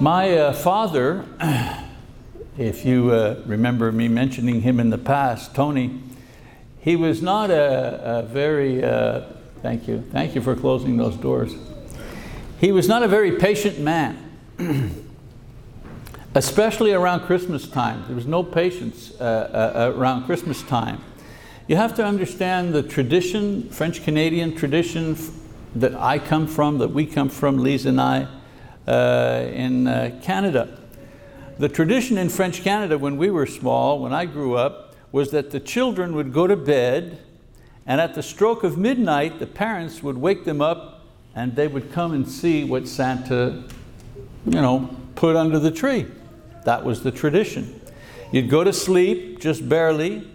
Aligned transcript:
My 0.00 0.34
uh, 0.34 0.52
father, 0.54 1.26
if 2.56 2.86
you 2.86 3.10
uh, 3.10 3.42
remember 3.44 3.92
me 3.92 4.08
mentioning 4.08 4.62
him 4.62 4.80
in 4.80 4.88
the 4.88 4.96
past, 4.96 5.54
Tony, 5.54 6.00
he 6.80 6.96
was 6.96 7.20
not 7.20 7.50
a, 7.50 8.20
a 8.20 8.22
very, 8.22 8.82
uh, 8.82 9.24
thank 9.60 9.86
you, 9.86 10.02
thank 10.10 10.34
you 10.34 10.40
for 10.40 10.56
closing 10.56 10.96
those 10.96 11.16
doors. 11.16 11.54
He 12.58 12.72
was 12.72 12.88
not 12.88 13.02
a 13.02 13.08
very 13.08 13.32
patient 13.32 13.78
man, 13.78 14.38
especially 16.34 16.94
around 16.94 17.26
Christmas 17.26 17.68
time. 17.68 18.02
There 18.06 18.16
was 18.16 18.26
no 18.26 18.42
patience 18.42 19.12
uh, 19.20 19.92
uh, 19.92 19.92
around 19.94 20.24
Christmas 20.24 20.62
time. 20.62 21.02
You 21.68 21.76
have 21.76 21.94
to 21.96 22.06
understand 22.06 22.72
the 22.72 22.82
tradition, 22.82 23.68
French 23.68 24.02
Canadian 24.02 24.56
tradition 24.56 25.18
that 25.74 25.94
I 25.94 26.18
come 26.18 26.46
from, 26.46 26.78
that 26.78 26.88
we 26.88 27.04
come 27.04 27.28
from, 27.28 27.58
Lisa 27.58 27.90
and 27.90 28.00
I, 28.00 28.28
in 28.86 29.86
uh, 29.86 30.18
Canada. 30.22 30.78
The 31.58 31.68
tradition 31.68 32.16
in 32.18 32.28
French 32.28 32.62
Canada 32.62 32.96
when 32.98 33.16
we 33.16 33.30
were 33.30 33.46
small, 33.46 34.00
when 34.00 34.12
I 34.12 34.24
grew 34.24 34.56
up, 34.56 34.94
was 35.12 35.30
that 35.32 35.50
the 35.50 35.60
children 35.60 36.14
would 36.14 36.32
go 36.32 36.46
to 36.46 36.56
bed 36.56 37.18
and 37.86 38.00
at 38.00 38.14
the 38.14 38.22
stroke 38.22 38.62
of 38.62 38.78
midnight, 38.78 39.38
the 39.38 39.46
parents 39.46 40.02
would 40.02 40.16
wake 40.16 40.44
them 40.44 40.60
up 40.60 41.06
and 41.34 41.56
they 41.56 41.66
would 41.66 41.92
come 41.92 42.12
and 42.12 42.28
see 42.28 42.64
what 42.64 42.86
Santa 42.86 43.64
you 44.46 44.60
know, 44.60 44.96
put 45.16 45.36
under 45.36 45.58
the 45.58 45.70
tree. 45.70 46.06
That 46.64 46.84
was 46.84 47.02
the 47.02 47.10
tradition. 47.10 47.80
You'd 48.32 48.48
go 48.48 48.62
to 48.62 48.72
sleep 48.72 49.40
just 49.40 49.68
barely 49.68 50.28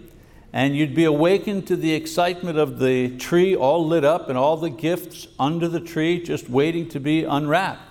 and 0.52 0.76
you'd 0.76 0.94
be 0.94 1.04
awakened 1.04 1.66
to 1.68 1.76
the 1.76 1.94
excitement 1.94 2.58
of 2.58 2.78
the 2.78 3.16
tree 3.16 3.54
all 3.56 3.86
lit 3.86 4.04
up 4.04 4.28
and 4.28 4.36
all 4.36 4.56
the 4.56 4.70
gifts 4.70 5.28
under 5.38 5.68
the 5.68 5.80
tree 5.80 6.22
just 6.22 6.50
waiting 6.50 6.88
to 6.90 7.00
be 7.00 7.24
unwrapped. 7.24 7.85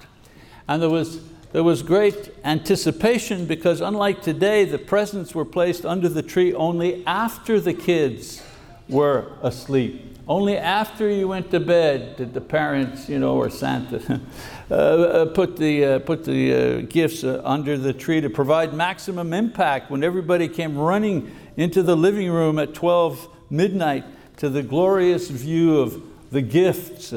And 0.67 0.81
there 0.81 0.89
was, 0.89 1.21
there 1.51 1.63
was 1.63 1.83
great 1.83 2.33
anticipation 2.43 3.45
because 3.45 3.81
unlike 3.81 4.21
today, 4.21 4.65
the 4.65 4.79
presents 4.79 5.35
were 5.35 5.45
placed 5.45 5.85
under 5.85 6.09
the 6.09 6.23
tree 6.23 6.53
only 6.53 7.05
after 7.05 7.59
the 7.59 7.73
kids 7.73 8.41
were 8.89 9.31
asleep. 9.41 10.15
Only 10.27 10.57
after 10.57 11.07
you 11.07 11.27
went 11.27 11.51
to 11.51 11.59
bed 11.59 12.15
did 12.15 12.33
the 12.33 12.41
parents, 12.41 13.07
you 13.07 13.19
know, 13.19 13.35
or 13.35 13.51
Santa, 13.51 14.19
uh, 14.71 14.73
uh, 14.73 15.25
put 15.27 15.55
the, 15.55 15.85
uh, 15.85 15.99
put 15.99 16.25
the 16.25 16.53
uh, 16.53 16.81
gifts 16.89 17.23
uh, 17.23 17.41
under 17.45 17.77
the 17.77 17.93
tree 17.93 18.21
to 18.21 18.29
provide 18.29 18.73
maximum 18.73 19.33
impact 19.33 19.91
when 19.91 20.03
everybody 20.03 20.47
came 20.47 20.75
running 20.75 21.31
into 21.57 21.83
the 21.83 21.95
living 21.95 22.31
room 22.31 22.57
at 22.57 22.73
12 22.73 23.27
midnight 23.51 24.03
to 24.37 24.49
the 24.49 24.63
glorious 24.63 25.29
view 25.29 25.77
of 25.77 26.01
the 26.31 26.41
gifts. 26.41 27.13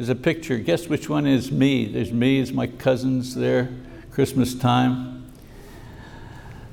There's 0.00 0.08
a 0.08 0.14
picture, 0.14 0.56
guess 0.56 0.88
which 0.88 1.10
one 1.10 1.26
is 1.26 1.52
me? 1.52 1.84
There's 1.84 2.10
me, 2.10 2.40
it's 2.40 2.52
my 2.52 2.68
cousins 2.68 3.34
there, 3.34 3.68
Christmas 4.10 4.54
time. 4.54 5.30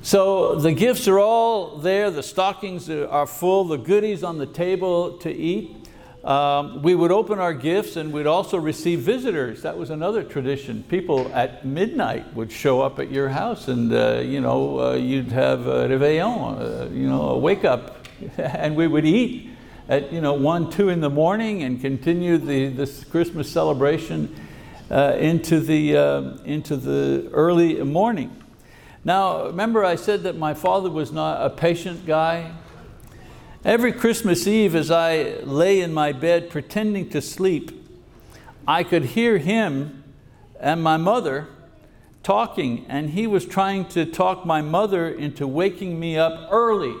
So 0.00 0.54
the 0.54 0.72
gifts 0.72 1.06
are 1.08 1.18
all 1.18 1.76
there, 1.76 2.10
the 2.10 2.22
stockings 2.22 2.88
are 2.88 3.26
full, 3.26 3.64
the 3.64 3.76
goodies 3.76 4.24
on 4.24 4.38
the 4.38 4.46
table 4.46 5.18
to 5.18 5.30
eat. 5.30 5.76
Um, 6.24 6.80
we 6.80 6.94
would 6.94 7.12
open 7.12 7.38
our 7.38 7.52
gifts 7.52 7.96
and 7.96 8.14
we'd 8.14 8.26
also 8.26 8.56
receive 8.56 9.00
visitors. 9.00 9.60
That 9.60 9.76
was 9.76 9.90
another 9.90 10.24
tradition. 10.24 10.82
People 10.84 11.30
at 11.34 11.66
midnight 11.66 12.32
would 12.32 12.50
show 12.50 12.80
up 12.80 12.98
at 12.98 13.10
your 13.10 13.28
house 13.28 13.68
and 13.68 13.92
uh, 13.92 14.22
you 14.24 14.40
know, 14.40 14.80
uh, 14.80 14.92
you'd 14.94 15.32
have 15.32 15.66
a 15.66 15.86
réveillon, 15.86 16.60
uh, 16.60 16.88
you 16.94 17.06
know, 17.06 17.28
a 17.28 17.38
wake 17.38 17.66
up, 17.66 18.06
and 18.38 18.74
we 18.74 18.86
would 18.86 19.04
eat 19.04 19.50
at 19.88 20.12
you 20.12 20.20
know, 20.20 20.34
one, 20.34 20.70
two 20.70 20.90
in 20.90 21.00
the 21.00 21.10
morning 21.10 21.62
and 21.62 21.80
continue 21.80 22.36
the, 22.36 22.68
this 22.68 23.04
Christmas 23.04 23.50
celebration 23.50 24.34
uh, 24.90 25.16
into, 25.18 25.60
the, 25.60 25.96
uh, 25.96 26.20
into 26.44 26.76
the 26.76 27.30
early 27.32 27.82
morning. 27.82 28.44
Now, 29.04 29.46
remember 29.46 29.84
I 29.84 29.96
said 29.96 30.24
that 30.24 30.36
my 30.36 30.52
father 30.52 30.90
was 30.90 31.10
not 31.10 31.44
a 31.44 31.48
patient 31.48 32.04
guy? 32.04 32.52
Every 33.64 33.92
Christmas 33.92 34.46
Eve 34.46 34.74
as 34.74 34.90
I 34.90 35.40
lay 35.42 35.80
in 35.80 35.94
my 35.94 36.12
bed 36.12 36.50
pretending 36.50 37.08
to 37.10 37.22
sleep, 37.22 37.72
I 38.66 38.84
could 38.84 39.06
hear 39.06 39.38
him 39.38 40.04
and 40.60 40.82
my 40.82 40.98
mother 40.98 41.48
talking 42.22 42.84
and 42.88 43.10
he 43.10 43.26
was 43.26 43.46
trying 43.46 43.86
to 43.86 44.04
talk 44.04 44.44
my 44.44 44.60
mother 44.60 45.08
into 45.08 45.46
waking 45.46 45.98
me 45.98 46.18
up 46.18 46.48
early 46.50 46.94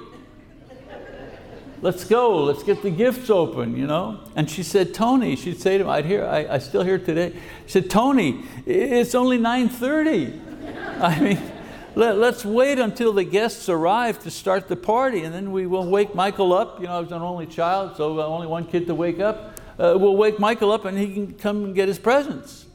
let's 1.80 2.04
go, 2.04 2.44
let's 2.44 2.62
get 2.62 2.82
the 2.82 2.90
gifts 2.90 3.30
open, 3.30 3.76
you 3.76 3.86
know? 3.86 4.20
And 4.36 4.50
she 4.50 4.62
said, 4.62 4.94
Tony, 4.94 5.36
she'd 5.36 5.60
say 5.60 5.78
to 5.78 5.84
him, 5.84 5.90
I'd 5.90 6.04
hear, 6.04 6.24
I, 6.24 6.54
I 6.54 6.58
still 6.58 6.82
hear 6.82 6.98
today, 6.98 7.32
she 7.66 7.72
said, 7.72 7.90
Tony, 7.90 8.44
it's 8.66 9.14
only 9.14 9.38
9.30. 9.38 11.00
I 11.00 11.20
mean, 11.20 11.52
let, 11.94 12.16
us 12.18 12.44
wait 12.44 12.78
until 12.78 13.12
the 13.12 13.24
guests 13.24 13.68
arrive 13.68 14.22
to 14.22 14.30
start 14.30 14.68
the 14.68 14.76
party 14.76 15.24
and 15.24 15.34
then 15.34 15.52
we 15.52 15.66
will 15.66 15.88
wake 15.88 16.14
Michael 16.14 16.52
up. 16.52 16.80
You 16.80 16.86
know, 16.86 16.98
I 16.98 17.00
was 17.00 17.12
an 17.12 17.22
only 17.22 17.46
child, 17.46 17.96
so 17.96 18.20
only 18.20 18.46
one 18.46 18.66
kid 18.66 18.86
to 18.86 18.94
wake 18.94 19.20
up. 19.20 19.60
Uh, 19.78 19.96
we'll 19.98 20.16
wake 20.16 20.38
Michael 20.38 20.72
up 20.72 20.84
and 20.84 20.96
he 20.96 21.12
can 21.12 21.34
come 21.34 21.64
and 21.64 21.74
get 21.74 21.88
his 21.88 21.98
presents. 21.98 22.66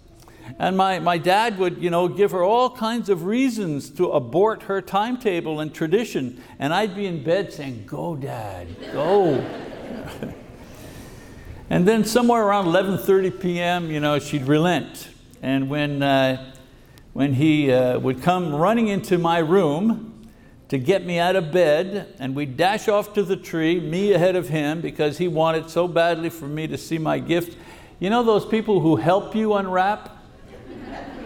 And 0.60 0.78
my, 0.78 1.00
my 1.00 1.18
dad 1.18 1.58
would 1.58 1.82
you 1.82 1.90
know, 1.90 2.08
give 2.08 2.32
her 2.32 2.44
all 2.44 2.70
kinds 2.70 3.10
of 3.10 3.26
reasons 3.26 3.90
to 3.92 4.12
abort 4.12 4.64
her 4.64 4.82
timetable 4.82 5.60
and 5.60 5.74
tradition. 5.74 6.42
And 6.60 6.74
I'd 6.74 6.96
be 6.96 7.06
in 7.06 7.24
bed 7.24 7.52
saying, 7.52 7.86
go 7.88 8.16
dad, 8.16 8.68
go. 8.92 9.34
and 11.70 11.88
then 11.88 12.06
somewhere 12.06 12.44
around 12.44 12.66
11.30 12.66 13.42
p.m., 13.42 13.92
you 13.92 14.00
know, 14.00 14.20
she'd 14.20 14.44
relent. 14.44 15.10
And 15.42 15.70
when, 15.70 16.04
uh, 16.04 16.54
when 17.14 17.34
he 17.34 17.72
uh, 17.72 18.00
would 18.00 18.22
come 18.22 18.56
running 18.56 18.88
into 18.88 19.18
my 19.18 19.40
room 19.40 20.30
to 20.70 20.78
get 20.78 21.06
me 21.06 21.20
out 21.20 21.36
of 21.36 21.52
bed, 21.52 22.16
and 22.20 22.36
we'd 22.36 22.58
dash 22.58 22.88
off 22.88 23.14
to 23.14 23.24
the 23.24 23.36
tree, 23.36 23.80
me 23.80 24.14
ahead 24.14 24.36
of 24.36 24.50
him, 24.50 24.82
because 24.82 25.18
he 25.18 25.28
wanted 25.28 25.70
so 25.70 25.88
badly 25.88 26.30
for 26.30 26.48
me 26.48 26.68
to 26.68 26.78
see 26.78 26.98
my 26.98 27.20
gift. 27.20 27.58
You 28.00 28.10
know 28.10 28.24
those 28.24 28.46
people 28.46 28.80
who 28.80 28.96
help 28.96 29.36
you 29.36 29.54
unwrap? 29.54 30.13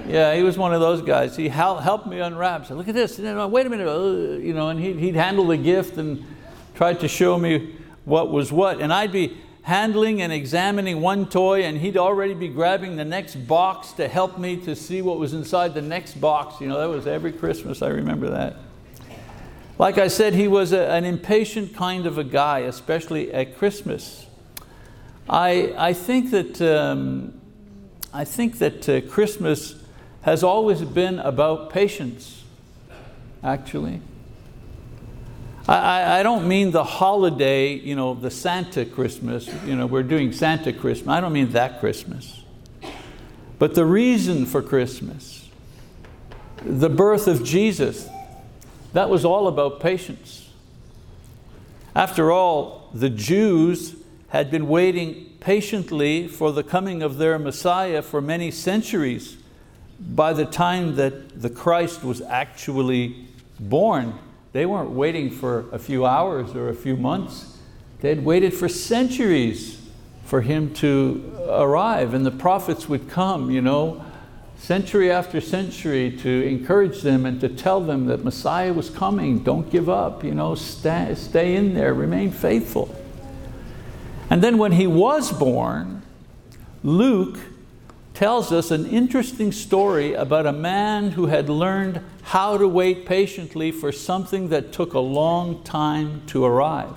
Yeah, 0.08 0.34
he 0.36 0.42
was 0.42 0.58
one 0.58 0.74
of 0.74 0.80
those 0.80 1.02
guys. 1.02 1.36
He 1.36 1.50
helped 1.50 2.08
me 2.08 2.20
unwrap. 2.20 2.66
Said, 2.66 2.78
look 2.78 2.88
at 2.88 2.96
this. 2.96 3.18
Then, 3.18 3.52
Wait 3.52 3.66
a 3.66 3.70
minute. 3.70 3.88
Uh, 3.88 4.38
you 4.38 4.54
know, 4.54 4.70
and 4.70 4.80
he'd, 4.80 4.98
he'd 4.98 5.16
handle 5.16 5.48
the 5.48 5.58
gift 5.58 5.98
and 5.98 6.26
tried 6.76 7.02
to 7.02 7.08
show 7.08 7.38
me 7.38 7.76
what 8.06 8.32
was 8.32 8.52
what. 8.52 8.80
And 8.80 8.94
I'd 8.94 9.12
be 9.12 9.38
handling 9.64 10.22
and 10.22 10.32
examining 10.32 11.02
one 11.02 11.28
toy 11.28 11.64
and 11.64 11.78
he'd 11.78 11.98
already 11.98 12.34
be 12.34 12.48
grabbing 12.48 12.96
the 12.96 13.04
next 13.04 13.36
box 13.36 13.92
to 13.92 14.08
help 14.08 14.38
me 14.38 14.56
to 14.56 14.74
see 14.74 15.02
what 15.02 15.20
was 15.20 15.34
inside 15.34 15.74
the 15.74 15.82
next 15.82 16.22
box. 16.22 16.62
You 16.62 16.70
know, 16.70 16.80
that 16.80 16.88
was 16.88 17.06
every 17.06 17.34
Christmas, 17.34 17.82
I 17.82 17.90
remember 17.90 18.30
that. 18.30 18.56
Like 19.78 19.98
I 19.98 20.08
said, 20.08 20.34
he 20.34 20.48
was 20.48 20.72
a, 20.72 20.90
an 20.90 21.04
impatient 21.04 21.76
kind 21.76 22.06
of 22.06 22.18
a 22.18 22.24
guy, 22.24 22.60
especially 22.60 23.34
at 23.34 23.58
Christmas. 23.58 24.26
I, 25.30 25.74
I 25.78 25.92
think 25.92 26.32
that, 26.32 26.62
um, 26.62 27.34
I 28.14 28.24
think 28.24 28.60
that 28.60 28.88
uh, 28.88 29.02
Christmas 29.02 29.76
has 30.22 30.44
always 30.44 30.82
been 30.82 31.20
about 31.20 31.70
patience, 31.70 32.44
actually. 33.44 34.02
I, 35.68 36.20
I, 36.20 36.24
don't 36.24 36.48
mean 36.48 36.72
the 36.72 36.84
holiday, 36.84 37.74
you 37.74 37.96
know, 37.96 38.14
the 38.14 38.32
Santa 38.32 38.86
Christmas, 38.86 39.50
you 39.66 39.76
know, 39.76 39.86
we're 39.86 40.04
doing 40.04 40.32
Santa 40.32 40.72
Christmas. 40.72 41.10
I 41.10 41.20
don't 41.20 41.34
mean 41.34 41.50
that 41.52 41.82
Christmas. 41.82 42.44
But 43.60 43.76
the 43.76 43.86
reason 43.86 44.46
for 44.46 44.62
Christmas, 44.62 45.50
the 46.64 46.90
birth 46.90 47.28
of 47.28 47.44
Jesus, 47.44 48.08
that 48.94 49.10
was 49.10 49.26
all 49.26 49.48
about 49.48 49.82
patience. 49.82 50.50
After 51.96 52.32
all, 52.32 52.90
the 52.94 53.10
Jews 53.10 53.96
had 54.30 54.50
been 54.50 54.68
waiting 54.68 55.36
patiently 55.40 56.28
for 56.28 56.52
the 56.52 56.64
coming 56.64 57.02
of 57.02 57.18
their 57.18 57.38
Messiah 57.38 58.02
for 58.02 58.22
many 58.22 58.52
centuries 58.52 59.38
by 60.00 60.34
the 60.34 60.46
time 60.46 60.96
that 60.96 61.42
the 61.42 61.50
Christ 61.50 62.04
was 62.04 62.22
actually 62.22 63.28
born, 63.60 64.18
they 64.54 64.66
weren't 64.66 64.92
waiting 64.92 65.30
for 65.30 65.66
a 65.72 65.80
few 65.80 66.06
hours 66.06 66.56
or 66.56 66.70
a 66.70 66.76
few 66.76 66.96
months. 66.96 67.58
They 68.02 68.10
had 68.10 68.24
waited 68.24 68.54
for 68.54 68.70
centuries 68.70 69.82
for 70.26 70.42
him 70.42 70.74
to 70.76 71.34
arrive 71.50 72.14
and 72.14 72.26
the 72.26 72.32
prophets 72.32 72.88
would 72.90 73.10
come, 73.10 73.50
you 73.50 73.62
know, 73.62 74.04
century 74.58 75.12
after 75.12 75.40
century 75.40 76.12
to 76.18 76.30
encourage 76.48 77.02
them 77.02 77.26
and 77.26 77.40
to 77.40 77.50
tell 77.50 77.80
them 77.80 78.08
that 78.08 78.24
Messiah 78.24 78.74
was 78.74 78.90
coming, 78.90 79.44
don't 79.44 79.70
give 79.70 79.90
up, 79.90 80.24
you 80.24 80.34
know, 80.34 80.56
stay, 80.56 81.14
stay 81.16 81.56
in 81.56 81.74
there, 81.74 81.94
remain 81.94 82.32
faithful. 82.32 82.94
And 84.30 84.42
then 84.44 84.58
when 84.58 84.74
he 84.74 84.88
was 84.88 85.32
born, 85.32 86.02
Luke 86.84 87.40
tells 88.18 88.52
us 88.52 88.72
an 88.72 88.84
interesting 88.88 89.52
story 89.52 90.16
about 90.16 90.48
a 90.48 90.52
man 90.52 91.12
who 91.12 91.28
had 91.28 91.48
learned 91.48 92.02
how 92.24 92.58
to 92.58 92.68
wait 92.68 93.06
patiently 93.06 93.72
for 93.72 93.92
something 93.92 94.50
that 94.50 94.72
took 94.72 94.96
a 94.96 95.00
long 95.00 95.64
time 95.64 96.20
to 96.26 96.44
arrive. 96.44 96.96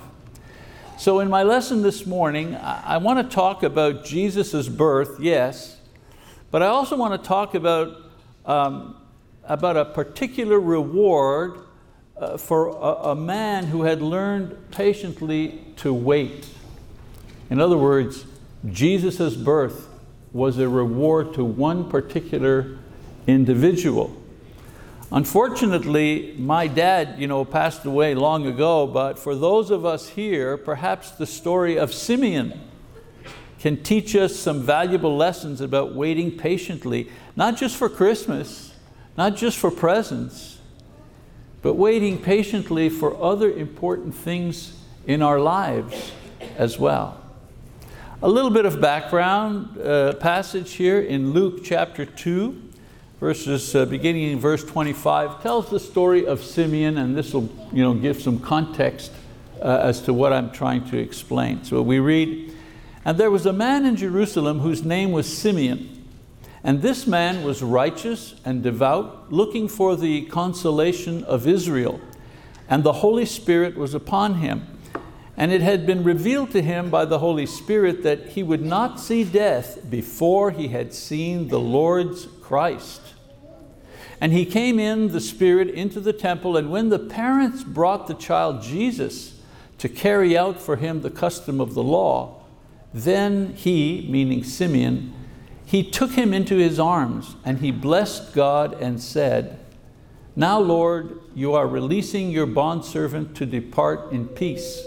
So 0.97 1.19
in 1.19 1.29
my 1.29 1.43
lesson 1.43 1.83
this 1.83 2.07
morning, 2.07 2.55
I 2.55 2.97
want 2.97 3.19
to 3.19 3.35
talk 3.35 3.61
about 3.61 4.03
Jesus' 4.03 4.67
birth, 4.67 5.19
yes, 5.19 5.77
but 6.49 6.63
I 6.63 6.65
also 6.65 6.97
want 6.97 7.21
to 7.21 7.27
talk 7.27 7.53
about 7.53 8.01
um, 8.43 8.97
about 9.43 9.77
a 9.77 9.85
particular 9.85 10.59
reward 10.59 11.59
uh, 12.17 12.35
for 12.37 12.69
a, 12.69 13.11
a 13.11 13.15
man 13.15 13.65
who 13.65 13.83
had 13.83 14.01
learned 14.01 14.57
patiently 14.71 15.61
to 15.75 15.93
wait. 15.93 16.47
In 17.51 17.61
other 17.61 17.77
words, 17.77 18.25
Jesus' 18.71 19.35
birth 19.35 19.90
was 20.33 20.57
a 20.57 20.67
reward 20.67 21.33
to 21.33 21.43
one 21.43 21.89
particular 21.89 22.77
individual. 23.27 24.15
Unfortunately, 25.11 26.33
my 26.37 26.67
dad 26.67 27.15
you 27.19 27.27
know, 27.27 27.43
passed 27.43 27.83
away 27.85 28.15
long 28.15 28.47
ago, 28.47 28.87
but 28.87 29.19
for 29.19 29.35
those 29.35 29.69
of 29.69 29.85
us 29.85 30.09
here, 30.09 30.55
perhaps 30.55 31.11
the 31.11 31.25
story 31.25 31.77
of 31.77 31.93
Simeon 31.93 32.59
can 33.59 33.83
teach 33.83 34.15
us 34.15 34.35
some 34.35 34.61
valuable 34.61 35.15
lessons 35.15 35.59
about 35.59 35.93
waiting 35.93 36.35
patiently, 36.35 37.09
not 37.35 37.57
just 37.57 37.75
for 37.75 37.89
Christmas, 37.89 38.73
not 39.17 39.35
just 39.35 39.57
for 39.57 39.69
presents, 39.69 40.59
but 41.61 41.73
waiting 41.73 42.17
patiently 42.17 42.89
for 42.89 43.21
other 43.21 43.51
important 43.51 44.15
things 44.15 44.81
in 45.05 45.21
our 45.21 45.39
lives 45.39 46.11
as 46.57 46.79
well. 46.79 47.20
A 48.23 48.29
little 48.29 48.51
bit 48.51 48.65
of 48.65 48.79
background 48.79 49.79
uh, 49.79 50.13
passage 50.13 50.73
here 50.73 51.01
in 51.01 51.31
Luke 51.31 51.63
chapter 51.63 52.05
2 52.05 52.69
verses 53.19 53.75
uh, 53.75 53.85
beginning 53.85 54.31
in 54.31 54.39
verse 54.39 54.63
25 54.63 55.41
tells 55.41 55.71
the 55.71 55.79
story 55.79 56.27
of 56.27 56.43
Simeon 56.43 56.99
and 56.99 57.17
this 57.17 57.33
will 57.33 57.49
you 57.73 57.81
know, 57.81 57.95
give 57.95 58.21
some 58.21 58.39
context 58.39 59.11
uh, 59.59 59.79
as 59.81 60.01
to 60.01 60.13
what 60.13 60.33
I'm 60.33 60.51
trying 60.51 60.87
to 60.91 60.99
explain. 60.99 61.63
So 61.63 61.81
we 61.81 61.97
read, 61.97 62.55
and 63.05 63.17
there 63.17 63.31
was 63.31 63.47
a 63.47 63.53
man 63.53 63.87
in 63.87 63.95
Jerusalem 63.95 64.59
whose 64.59 64.83
name 64.83 65.11
was 65.11 65.25
Simeon. 65.25 66.05
And 66.63 66.83
this 66.83 67.07
man 67.07 67.43
was 67.43 67.63
righteous 67.63 68.35
and 68.45 68.61
devout, 68.61 69.33
looking 69.33 69.67
for 69.67 69.95
the 69.95 70.25
consolation 70.25 71.23
of 71.23 71.47
Israel. 71.47 71.99
And 72.69 72.83
the 72.83 72.93
Holy 72.93 73.25
Spirit 73.25 73.75
was 73.75 73.95
upon 73.95 74.35
him. 74.35 74.70
And 75.41 75.51
it 75.51 75.61
had 75.61 75.87
been 75.87 76.03
revealed 76.03 76.51
to 76.51 76.61
him 76.61 76.91
by 76.91 77.03
the 77.05 77.17
Holy 77.17 77.47
Spirit 77.47 78.03
that 78.03 78.27
he 78.27 78.43
would 78.43 78.63
not 78.63 78.99
see 78.99 79.23
death 79.23 79.79
before 79.89 80.51
he 80.51 80.67
had 80.67 80.93
seen 80.93 81.47
the 81.47 81.59
Lord's 81.59 82.27
Christ. 82.43 83.01
And 84.21 84.33
he 84.33 84.45
came 84.45 84.79
in 84.79 85.11
the 85.11 85.19
Spirit 85.19 85.71
into 85.71 85.99
the 85.99 86.13
temple, 86.13 86.57
and 86.57 86.69
when 86.69 86.89
the 86.89 86.99
parents 86.99 87.63
brought 87.63 88.05
the 88.05 88.13
child 88.13 88.61
Jesus 88.61 89.41
to 89.79 89.89
carry 89.89 90.37
out 90.37 90.61
for 90.61 90.75
him 90.75 91.01
the 91.01 91.09
custom 91.09 91.59
of 91.59 91.73
the 91.73 91.81
law, 91.81 92.43
then 92.93 93.55
he, 93.55 94.07
meaning 94.11 94.43
Simeon, 94.43 95.11
he 95.65 95.81
took 95.81 96.11
him 96.11 96.35
into 96.35 96.57
his 96.57 96.79
arms 96.79 97.35
and 97.43 97.61
he 97.61 97.71
blessed 97.71 98.35
God 98.35 98.79
and 98.79 99.01
said, 99.01 99.57
Now, 100.35 100.59
Lord, 100.59 101.19
you 101.33 101.55
are 101.55 101.65
releasing 101.65 102.29
your 102.29 102.45
bondservant 102.45 103.35
to 103.37 103.47
depart 103.47 104.11
in 104.11 104.27
peace, 104.27 104.83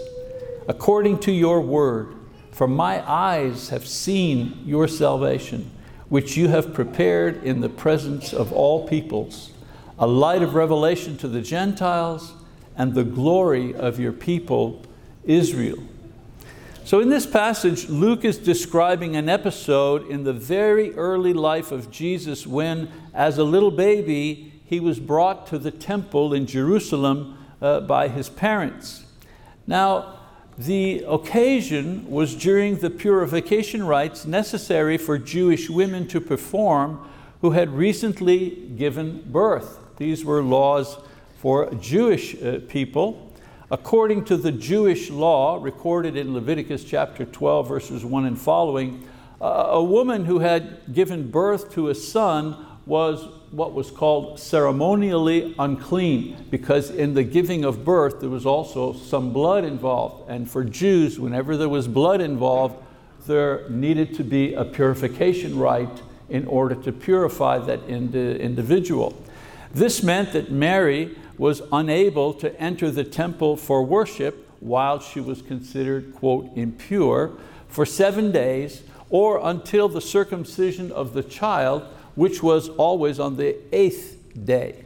according 0.67 1.19
to 1.19 1.31
your 1.31 1.61
word, 1.61 2.15
for 2.51 2.67
my 2.67 3.07
eyes 3.09 3.69
have 3.69 3.87
seen 3.87 4.61
your 4.65 4.87
salvation 4.87 5.71
which 6.09 6.37
you 6.37 6.47
have 6.47 6.73
prepared 6.73 7.43
in 7.43 7.61
the 7.61 7.69
presence 7.69 8.31
of 8.31 8.53
all 8.53 8.87
peoples, 8.87 9.51
a 9.97 10.07
light 10.07 10.41
of 10.41 10.53
revelation 10.53 11.17
to 11.17 11.27
the 11.27 11.41
Gentiles 11.41 12.33
and 12.77 12.93
the 12.93 13.03
glory 13.03 13.73
of 13.73 13.99
your 13.99 14.11
people, 14.11 14.81
Israel. 15.23 15.79
So 16.83 16.99
in 16.99 17.09
this 17.09 17.25
passage, 17.25 17.89
Luke 17.89 18.23
is 18.23 18.37
describing 18.37 19.15
an 19.15 19.27
episode 19.27 20.07
in 20.07 20.23
the 20.23 20.33
very 20.33 20.93
early 20.93 21.33
life 21.33 21.71
of 21.71 21.89
Jesus 21.89 22.45
when, 22.45 22.91
as 23.11 23.39
a 23.39 23.43
little 23.43 23.71
baby, 23.71 24.53
he 24.65 24.79
was 24.79 24.99
brought 24.99 25.47
to 25.47 25.57
the 25.57 25.71
temple 25.71 26.33
in 26.33 26.45
Jerusalem 26.45 27.37
uh, 27.59 27.79
by 27.79 28.07
his 28.07 28.29
parents. 28.29 29.05
Now, 29.65 30.14
the 30.57 31.03
occasion 31.07 32.09
was 32.09 32.33
during 32.33 32.77
the 32.77 32.89
purification 32.89 33.85
rites 33.85 34.25
necessary 34.25 34.97
for 34.97 35.17
Jewish 35.17 35.69
women 35.69 36.07
to 36.07 36.21
perform 36.21 37.09
who 37.41 37.51
had 37.51 37.69
recently 37.69 38.49
given 38.77 39.21
birth. 39.31 39.79
These 39.97 40.23
were 40.23 40.41
laws 40.41 40.97
for 41.37 41.73
Jewish 41.75 42.41
uh, 42.41 42.59
people. 42.67 43.33
According 43.69 44.25
to 44.25 44.37
the 44.37 44.51
Jewish 44.51 45.09
law 45.09 45.59
recorded 45.61 46.15
in 46.15 46.33
Leviticus 46.33 46.83
chapter 46.83 47.25
12 47.25 47.67
verses 47.67 48.05
1 48.05 48.25
and 48.25 48.39
following, 48.39 49.07
a 49.41 49.83
woman 49.83 50.25
who 50.25 50.39
had 50.39 50.93
given 50.93 51.29
birth 51.29 51.71
to 51.73 51.89
a 51.89 51.95
son 51.95 52.65
was 52.85 53.27
what 53.55 53.73
was 53.73 53.89
called 53.89 54.37
ceremonially 54.37 55.55
unclean 55.57 56.35
because 56.49 56.89
in 56.89 57.13
the 57.13 57.23
giving 57.23 57.63
of 57.63 57.85
birth 57.85 58.19
there 58.19 58.29
was 58.29 58.45
also 58.45 58.91
some 58.91 59.31
blood 59.31 59.63
involved. 59.63 60.29
And 60.29 60.49
for 60.49 60.65
Jews, 60.65 61.17
whenever 61.17 61.55
there 61.55 61.69
was 61.69 61.87
blood 61.87 62.19
involved, 62.19 62.75
there 63.27 63.67
needed 63.69 64.13
to 64.15 64.25
be 64.25 64.53
a 64.53 64.65
purification 64.65 65.57
rite 65.57 66.01
in 66.27 66.45
order 66.47 66.75
to 66.75 66.91
purify 66.91 67.57
that 67.59 67.81
individual. 67.87 69.15
This 69.73 70.03
meant 70.03 70.33
that 70.33 70.51
Mary 70.51 71.17
was 71.37 71.61
unable 71.71 72.33
to 72.33 72.59
enter 72.59 72.91
the 72.91 73.05
temple 73.05 73.55
for 73.55 73.83
worship 73.83 74.49
while 74.59 74.99
she 74.99 75.21
was 75.21 75.41
considered, 75.41 76.13
quote, 76.13 76.49
impure 76.55 77.31
for 77.69 77.85
seven 77.85 78.33
days 78.33 78.83
or 79.09 79.39
until 79.47 79.87
the 79.87 80.01
circumcision 80.01 80.91
of 80.91 81.13
the 81.13 81.23
child 81.23 81.85
which 82.15 82.41
was 82.41 82.69
always 82.69 83.19
on 83.19 83.37
the 83.37 83.57
eighth 83.71 84.17
day. 84.45 84.85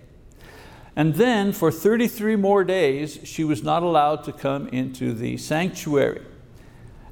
And 0.96 1.16
then 1.16 1.54
for 1.54 1.72
33 1.72 2.36
more 2.36 2.64
days, 2.64 3.20
she 3.24 3.44
was 3.44 3.64
not 3.64 3.84
allowed 3.84 4.24
to 4.26 4.34
come 4.34 4.68
into 4.68 5.14
the 5.14 5.38
sanctuary. 5.38 6.22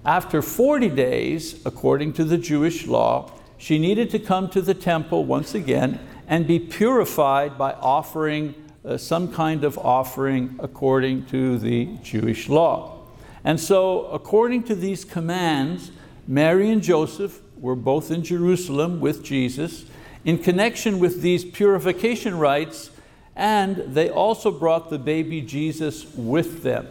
After 0.03 0.41
40 0.41 0.89
days, 0.89 1.65
according 1.65 2.13
to 2.13 2.23
the 2.23 2.37
Jewish 2.37 2.87
law, 2.87 3.31
she 3.57 3.79
needed 3.79 4.09
to 4.11 4.19
come 4.19 4.49
to 4.49 4.61
the 4.61 4.73
temple 4.73 5.25
once 5.25 5.55
again 5.55 5.99
and 6.27 6.45
be 6.45 6.59
purified 6.59 7.57
by 7.57 7.73
offering 7.73 8.55
uh, 8.85 8.97
some 8.97 9.31
kind 9.31 9.63
of 9.63 9.77
offering 9.77 10.55
according 10.59 11.25
to 11.25 11.57
the 11.57 11.85
Jewish 12.03 12.47
law. 12.49 12.99
And 13.43 13.59
so, 13.59 14.05
according 14.07 14.63
to 14.63 14.75
these 14.75 15.05
commands, 15.05 15.91
Mary 16.27 16.69
and 16.69 16.81
Joseph 16.81 17.41
were 17.57 17.75
both 17.75 18.11
in 18.11 18.23
Jerusalem 18.23 18.99
with 18.99 19.23
Jesus, 19.23 19.85
in 20.25 20.37
connection 20.37 20.99
with 20.99 21.21
these 21.21 21.45
purification 21.45 22.37
rites, 22.37 22.89
and 23.35 23.75
they 23.93 24.09
also 24.09 24.51
brought 24.51 24.89
the 24.89 24.99
baby 24.99 25.41
Jesus 25.41 26.05
with 26.15 26.63
them. 26.63 26.87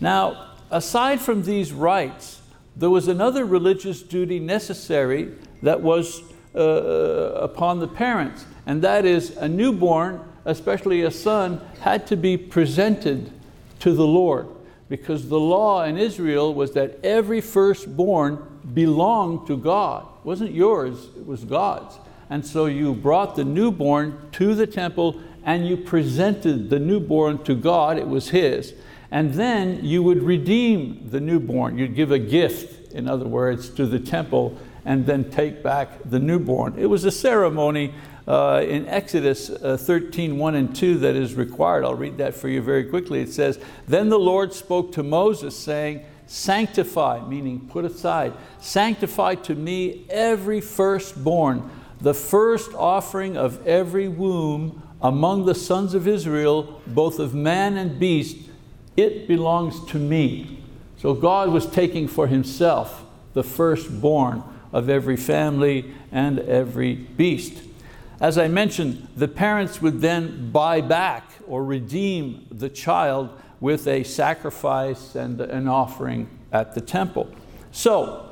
Now, 0.00 0.52
aside 0.70 1.20
from 1.20 1.42
these 1.42 1.72
rites, 1.72 2.40
there 2.76 2.90
was 2.90 3.08
another 3.08 3.44
religious 3.44 4.02
duty 4.02 4.38
necessary 4.38 5.34
that 5.62 5.80
was 5.80 6.22
uh, 6.54 6.58
uh, 6.58 7.38
upon 7.42 7.80
the 7.80 7.88
parents, 7.88 8.46
and 8.66 8.82
that 8.82 9.04
is 9.04 9.36
a 9.36 9.48
newborn, 9.48 10.20
especially 10.44 11.02
a 11.02 11.10
son, 11.10 11.60
had 11.80 12.06
to 12.06 12.16
be 12.16 12.36
presented 12.36 13.32
to 13.80 13.92
the 13.92 14.06
Lord 14.06 14.46
because 14.88 15.28
the 15.28 15.38
law 15.38 15.84
in 15.84 15.98
Israel 15.98 16.54
was 16.54 16.72
that 16.72 16.98
every 17.04 17.40
firstborn 17.40 18.60
belonged 18.72 19.46
to 19.46 19.56
God. 19.56 20.06
It 20.20 20.26
wasn't 20.26 20.52
yours, 20.52 21.08
it 21.16 21.26
was 21.26 21.44
God's. 21.44 21.98
And 22.30 22.46
so 22.46 22.66
you 22.66 22.94
brought 22.94 23.36
the 23.36 23.44
newborn 23.44 24.28
to 24.32 24.54
the 24.54 24.66
temple 24.66 25.20
and 25.44 25.66
you 25.66 25.76
presented 25.76 26.68
the 26.68 26.78
newborn 26.78 27.42
to 27.44 27.54
God, 27.54 27.98
it 27.98 28.06
was 28.06 28.30
His. 28.30 28.74
And 29.10 29.32
then 29.34 29.84
you 29.84 30.02
would 30.02 30.22
redeem 30.22 31.08
the 31.08 31.20
newborn. 31.20 31.78
You'd 31.78 31.94
give 31.94 32.12
a 32.12 32.18
gift, 32.18 32.92
in 32.92 33.08
other 33.08 33.26
words, 33.26 33.70
to 33.70 33.86
the 33.86 33.98
temple 33.98 34.58
and 34.84 35.06
then 35.06 35.30
take 35.30 35.62
back 35.62 35.90
the 36.04 36.18
newborn. 36.18 36.74
It 36.78 36.86
was 36.86 37.04
a 37.04 37.10
ceremony 37.10 37.94
uh, 38.26 38.62
in 38.66 38.86
Exodus 38.88 39.48
uh, 39.48 39.78
13, 39.78 40.36
1 40.36 40.54
and 40.54 40.76
2 40.76 40.98
that 40.98 41.16
is 41.16 41.34
required. 41.34 41.84
I'll 41.84 41.94
read 41.94 42.18
that 42.18 42.34
for 42.34 42.48
you 42.48 42.60
very 42.60 42.84
quickly. 42.84 43.20
It 43.20 43.32
says, 43.32 43.58
Then 43.86 44.10
the 44.10 44.18
Lord 44.18 44.52
spoke 44.52 44.92
to 44.92 45.02
Moses, 45.02 45.56
saying, 45.56 46.04
Sanctify, 46.26 47.26
meaning 47.26 47.60
put 47.68 47.86
aside, 47.86 48.34
sanctify 48.60 49.36
to 49.36 49.54
me 49.54 50.04
every 50.10 50.60
firstborn 50.60 51.70
the 52.00 52.14
first 52.14 52.72
offering 52.74 53.36
of 53.36 53.66
every 53.66 54.08
womb 54.08 54.82
among 55.00 55.46
the 55.46 55.54
sons 55.54 55.94
of 55.94 56.08
Israel, 56.08 56.80
both 56.86 57.18
of 57.18 57.34
man 57.34 57.76
and 57.76 57.98
beast, 57.98 58.36
it 58.96 59.28
belongs 59.28 59.84
to 59.86 59.98
me. 59.98 60.62
So 60.96 61.14
God 61.14 61.50
was 61.50 61.66
taking 61.66 62.08
for 62.08 62.26
himself 62.26 63.04
the 63.32 63.44
firstborn 63.44 64.42
of 64.72 64.88
every 64.88 65.16
family 65.16 65.92
and 66.10 66.40
every 66.40 66.94
beast. 66.94 67.62
As 68.20 68.36
I 68.36 68.48
mentioned, 68.48 69.06
the 69.16 69.28
parents 69.28 69.80
would 69.80 70.00
then 70.00 70.50
buy 70.50 70.80
back 70.80 71.30
or 71.46 71.64
redeem 71.64 72.46
the 72.50 72.68
child 72.68 73.30
with 73.60 73.86
a 73.86 74.02
sacrifice 74.02 75.14
and 75.14 75.40
an 75.40 75.68
offering 75.68 76.28
at 76.52 76.74
the 76.74 76.80
temple. 76.80 77.30
So 77.70 78.27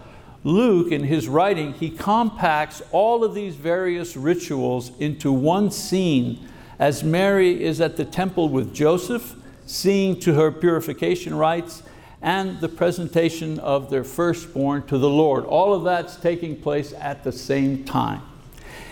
Luke, 0.46 0.92
in 0.92 1.02
his 1.02 1.26
writing, 1.26 1.72
he 1.72 1.90
compacts 1.90 2.80
all 2.92 3.24
of 3.24 3.34
these 3.34 3.56
various 3.56 4.16
rituals 4.16 4.96
into 5.00 5.32
one 5.32 5.72
scene 5.72 6.48
as 6.78 7.02
Mary 7.02 7.64
is 7.64 7.80
at 7.80 7.96
the 7.96 8.04
temple 8.04 8.48
with 8.48 8.72
Joseph, 8.72 9.34
seeing 9.66 10.20
to 10.20 10.34
her 10.34 10.52
purification 10.52 11.34
rites, 11.34 11.82
and 12.22 12.60
the 12.60 12.68
presentation 12.68 13.58
of 13.58 13.90
their 13.90 14.04
firstborn 14.04 14.86
to 14.86 14.98
the 14.98 15.10
Lord. 15.10 15.44
All 15.44 15.74
of 15.74 15.82
that's 15.82 16.14
taking 16.14 16.54
place 16.54 16.92
at 16.92 17.24
the 17.24 17.32
same 17.32 17.82
time. 17.82 18.22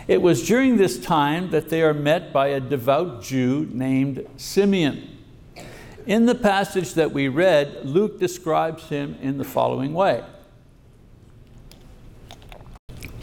It 0.08 0.20
was 0.20 0.44
during 0.44 0.76
this 0.76 0.98
time 0.98 1.50
that 1.50 1.68
they 1.68 1.82
are 1.82 1.94
met 1.94 2.32
by 2.32 2.48
a 2.48 2.58
devout 2.58 3.22
Jew 3.22 3.68
named 3.70 4.26
Simeon. 4.36 5.18
In 6.04 6.26
the 6.26 6.34
passage 6.34 6.94
that 6.94 7.12
we 7.12 7.28
read, 7.28 7.84
Luke 7.84 8.18
describes 8.18 8.88
him 8.88 9.16
in 9.22 9.38
the 9.38 9.44
following 9.44 9.94
way. 9.94 10.24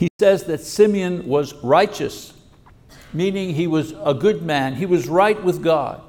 He 0.01 0.09
says 0.19 0.45
that 0.45 0.61
Simeon 0.61 1.27
was 1.27 1.53
righteous, 1.61 2.33
meaning 3.13 3.53
he 3.53 3.67
was 3.67 3.93
a 4.03 4.15
good 4.15 4.41
man, 4.41 4.73
he 4.73 4.87
was 4.87 5.07
right 5.07 5.39
with 5.43 5.61
God. 5.61 6.01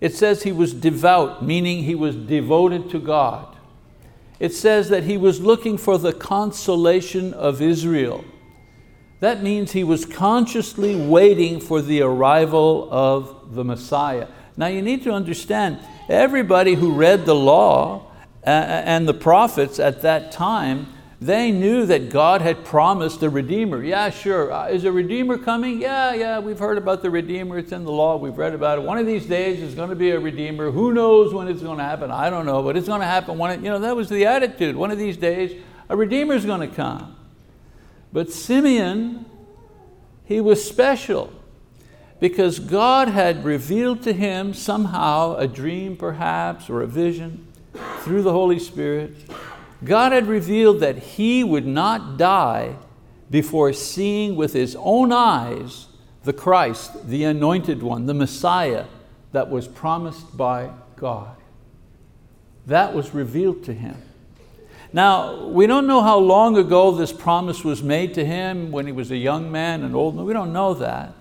It 0.00 0.12
says 0.12 0.42
he 0.42 0.50
was 0.50 0.74
devout, 0.74 1.40
meaning 1.40 1.84
he 1.84 1.94
was 1.94 2.16
devoted 2.16 2.90
to 2.90 2.98
God. 2.98 3.56
It 4.40 4.52
says 4.52 4.88
that 4.88 5.04
he 5.04 5.16
was 5.16 5.40
looking 5.40 5.78
for 5.78 5.98
the 5.98 6.12
consolation 6.12 7.32
of 7.32 7.62
Israel. 7.62 8.24
That 9.20 9.40
means 9.40 9.70
he 9.70 9.84
was 9.84 10.04
consciously 10.04 10.96
waiting 10.96 11.60
for 11.60 11.80
the 11.80 12.02
arrival 12.02 12.88
of 12.90 13.54
the 13.54 13.62
Messiah. 13.62 14.26
Now 14.56 14.66
you 14.66 14.82
need 14.82 15.04
to 15.04 15.12
understand, 15.12 15.78
everybody 16.08 16.74
who 16.74 16.90
read 16.90 17.24
the 17.24 17.36
law 17.36 18.10
uh, 18.44 18.50
and 18.50 19.06
the 19.06 19.14
prophets 19.14 19.78
at 19.78 20.02
that 20.02 20.32
time 20.32 20.88
they 21.20 21.50
knew 21.50 21.86
that 21.86 22.10
God 22.10 22.42
had 22.42 22.64
promised 22.64 23.22
a 23.22 23.30
Redeemer. 23.30 23.82
Yeah, 23.82 24.10
sure. 24.10 24.52
Uh, 24.52 24.68
is 24.68 24.84
a 24.84 24.92
Redeemer 24.92 25.38
coming? 25.38 25.80
Yeah, 25.80 26.12
yeah, 26.12 26.38
we've 26.38 26.58
heard 26.58 26.76
about 26.76 27.00
the 27.00 27.10
Redeemer. 27.10 27.58
It's 27.58 27.72
in 27.72 27.84
the 27.84 27.90
law. 27.90 28.16
We've 28.16 28.36
read 28.36 28.52
about 28.52 28.78
it. 28.78 28.82
One 28.82 28.98
of 28.98 29.06
these 29.06 29.24
days 29.24 29.60
there's 29.60 29.74
going 29.74 29.88
to 29.88 29.96
be 29.96 30.10
a 30.10 30.20
Redeemer. 30.20 30.70
Who 30.70 30.92
knows 30.92 31.32
when 31.32 31.48
it's 31.48 31.62
going 31.62 31.78
to 31.78 31.84
happen? 31.84 32.10
I 32.10 32.28
don't 32.28 32.44
know, 32.44 32.62
but 32.62 32.76
it's 32.76 32.86
going 32.86 33.00
to 33.00 33.06
happen. 33.06 33.38
You 33.64 33.70
know, 33.70 33.78
that 33.78 33.96
was 33.96 34.10
the 34.10 34.26
attitude. 34.26 34.76
One 34.76 34.90
of 34.90 34.98
these 34.98 35.16
days 35.16 35.58
a 35.88 35.96
Redeemer 35.96 36.34
is 36.34 36.44
going 36.44 36.68
to 36.68 36.74
come. 36.74 37.16
But 38.12 38.30
Simeon, 38.30 39.24
he 40.24 40.40
was 40.40 40.62
special 40.62 41.32
because 42.20 42.58
God 42.58 43.08
had 43.08 43.44
revealed 43.44 44.02
to 44.02 44.12
him 44.12 44.52
somehow 44.52 45.36
a 45.36 45.46
dream 45.46 45.96
perhaps 45.96 46.68
or 46.68 46.82
a 46.82 46.86
vision 46.86 47.46
through 48.00 48.22
the 48.22 48.32
Holy 48.32 48.58
Spirit 48.58 49.14
God 49.84 50.12
had 50.12 50.26
revealed 50.26 50.80
that 50.80 50.98
he 50.98 51.44
would 51.44 51.66
not 51.66 52.16
die 52.16 52.76
before 53.30 53.72
seeing 53.72 54.36
with 54.36 54.52
his 54.52 54.76
own 54.78 55.12
eyes 55.12 55.86
the 56.24 56.32
Christ, 56.32 57.08
the 57.08 57.24
anointed 57.24 57.82
one, 57.82 58.06
the 58.06 58.14
Messiah 58.14 58.86
that 59.32 59.50
was 59.50 59.68
promised 59.68 60.36
by 60.36 60.70
God. 60.96 61.36
That 62.66 62.94
was 62.94 63.14
revealed 63.14 63.64
to 63.64 63.74
him. 63.74 63.96
Now, 64.92 65.46
we 65.46 65.66
don't 65.66 65.86
know 65.86 66.02
how 66.02 66.18
long 66.18 66.56
ago 66.56 66.92
this 66.92 67.12
promise 67.12 67.62
was 67.62 67.82
made 67.82 68.14
to 68.14 68.24
him, 68.24 68.72
when 68.72 68.86
he 68.86 68.92
was 68.92 69.10
a 69.10 69.16
young 69.16 69.52
man, 69.52 69.82
an 69.82 69.94
old 69.94 70.16
man, 70.16 70.24
we 70.24 70.32
don't 70.32 70.52
know 70.52 70.74
that. 70.74 71.12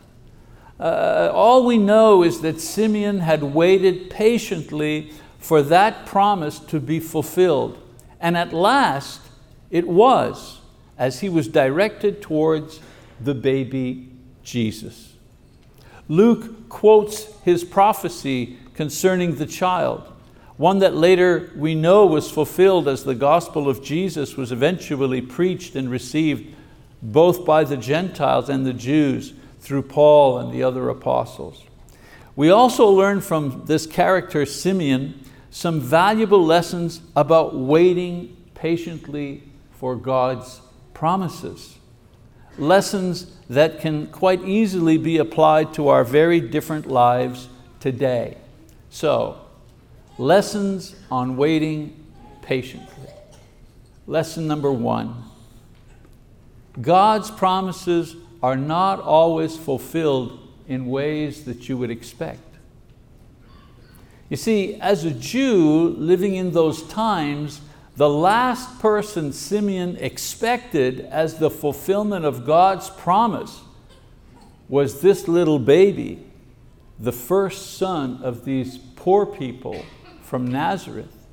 Uh, 0.80 1.32
all 1.34 1.66
we 1.66 1.78
know 1.78 2.24
is 2.24 2.42
that 2.42 2.60
Simeon 2.62 3.20
had 3.20 3.44
waited 3.44 4.10
patiently 4.10 5.12
for 5.40 5.62
that 5.62 6.06
promise 6.06 6.60
to 6.60 6.80
be 6.80 7.00
fulfilled. 7.00 7.78
And 8.26 8.36
at 8.36 8.54
last, 8.54 9.22
it 9.70 9.88
was 9.88 10.60
as 10.98 11.20
he 11.20 11.30
was 11.30 11.48
directed 11.48 12.24
towards 12.24 12.80
the 13.22 13.36
baby 13.36 14.10
Jesus. 14.42 15.14
Luke 16.08 16.68
quotes 16.68 17.40
his 17.44 17.64
prophecy 17.64 18.58
concerning 18.74 19.36
the 19.36 19.46
child, 19.46 20.12
one 20.58 20.80
that 20.80 20.96
later 20.96 21.52
we 21.56 21.76
know 21.76 22.08
was 22.08 22.32
fulfilled 22.32 22.88
as 22.88 23.04
the 23.04 23.14
gospel 23.14 23.70
of 23.70 23.84
Jesus 23.84 24.36
was 24.36 24.52
eventually 24.52 25.22
preached 25.22 25.76
and 25.76 25.92
received 25.92 26.52
both 27.04 27.46
by 27.46 27.64
the 27.64 27.78
Gentiles 27.78 28.50
and 28.50 28.66
the 28.66 28.74
Jews 28.74 29.36
through 29.60 29.84
Paul 29.84 30.40
and 30.40 30.52
the 30.52 30.64
other 30.64 30.90
apostles. 30.90 31.64
We 32.36 32.50
also 32.50 32.90
learn 32.90 33.22
from 33.22 33.66
this 33.68 33.86
character, 33.86 34.48
Simeon, 34.48 35.25
some 35.56 35.80
valuable 35.80 36.46
lessons 36.46 37.00
about 37.16 37.56
waiting 37.56 38.36
patiently 38.56 39.42
for 39.72 39.96
God's 39.96 40.60
promises. 40.94 41.78
Lessons 42.58 43.38
that 43.50 43.80
can 43.80 44.08
quite 44.08 44.44
easily 44.44 44.98
be 44.98 45.18
applied 45.18 45.74
to 45.76 45.88
our 45.88 46.04
very 46.04 46.42
different 46.42 46.88
lives 46.88 47.48
today. 47.80 48.36
So, 48.90 49.40
lessons 50.18 50.94
on 51.10 51.38
waiting 51.38 52.06
patiently. 52.42 53.10
Lesson 54.08 54.48
number 54.48 54.74
one, 54.74 55.24
God's 56.82 57.32
promises 57.32 58.18
are 58.44 58.58
not 58.58 59.00
always 59.00 59.56
fulfilled 59.56 60.38
in 60.68 60.88
ways 60.88 61.46
that 61.46 61.70
you 61.70 61.78
would 61.78 61.92
expect. 61.92 62.45
You 64.30 64.38
see, 64.38 64.76
as 64.76 65.06
a 65.06 65.12
Jew 65.12 65.96
living 65.98 66.36
in 66.36 66.52
those 66.52 66.84
times, 66.84 67.62
the 67.96 68.10
last 68.10 68.80
person 68.80 69.32
Simeon 69.32 69.98
expected 69.98 71.02
as 71.02 71.38
the 71.38 71.50
fulfillment 71.50 72.26
of 72.26 72.46
God's 72.46 72.90
promise 72.90 73.62
was 74.68 75.02
this 75.02 75.28
little 75.28 75.60
baby, 75.60 76.26
the 77.00 77.12
first 77.12 77.78
son 77.78 78.20
of 78.24 78.46
these 78.46 78.78
poor 78.96 79.26
people 79.26 79.86
from 80.24 80.48
Nazareth. 80.48 81.28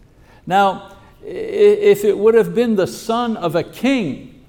Now, 0.46 0.96
if 1.24 2.04
it 2.04 2.18
would 2.18 2.34
have 2.34 2.54
been 2.54 2.76
the 2.76 2.86
son 2.86 3.36
of 3.36 3.54
a 3.56 3.62
king, 3.62 4.44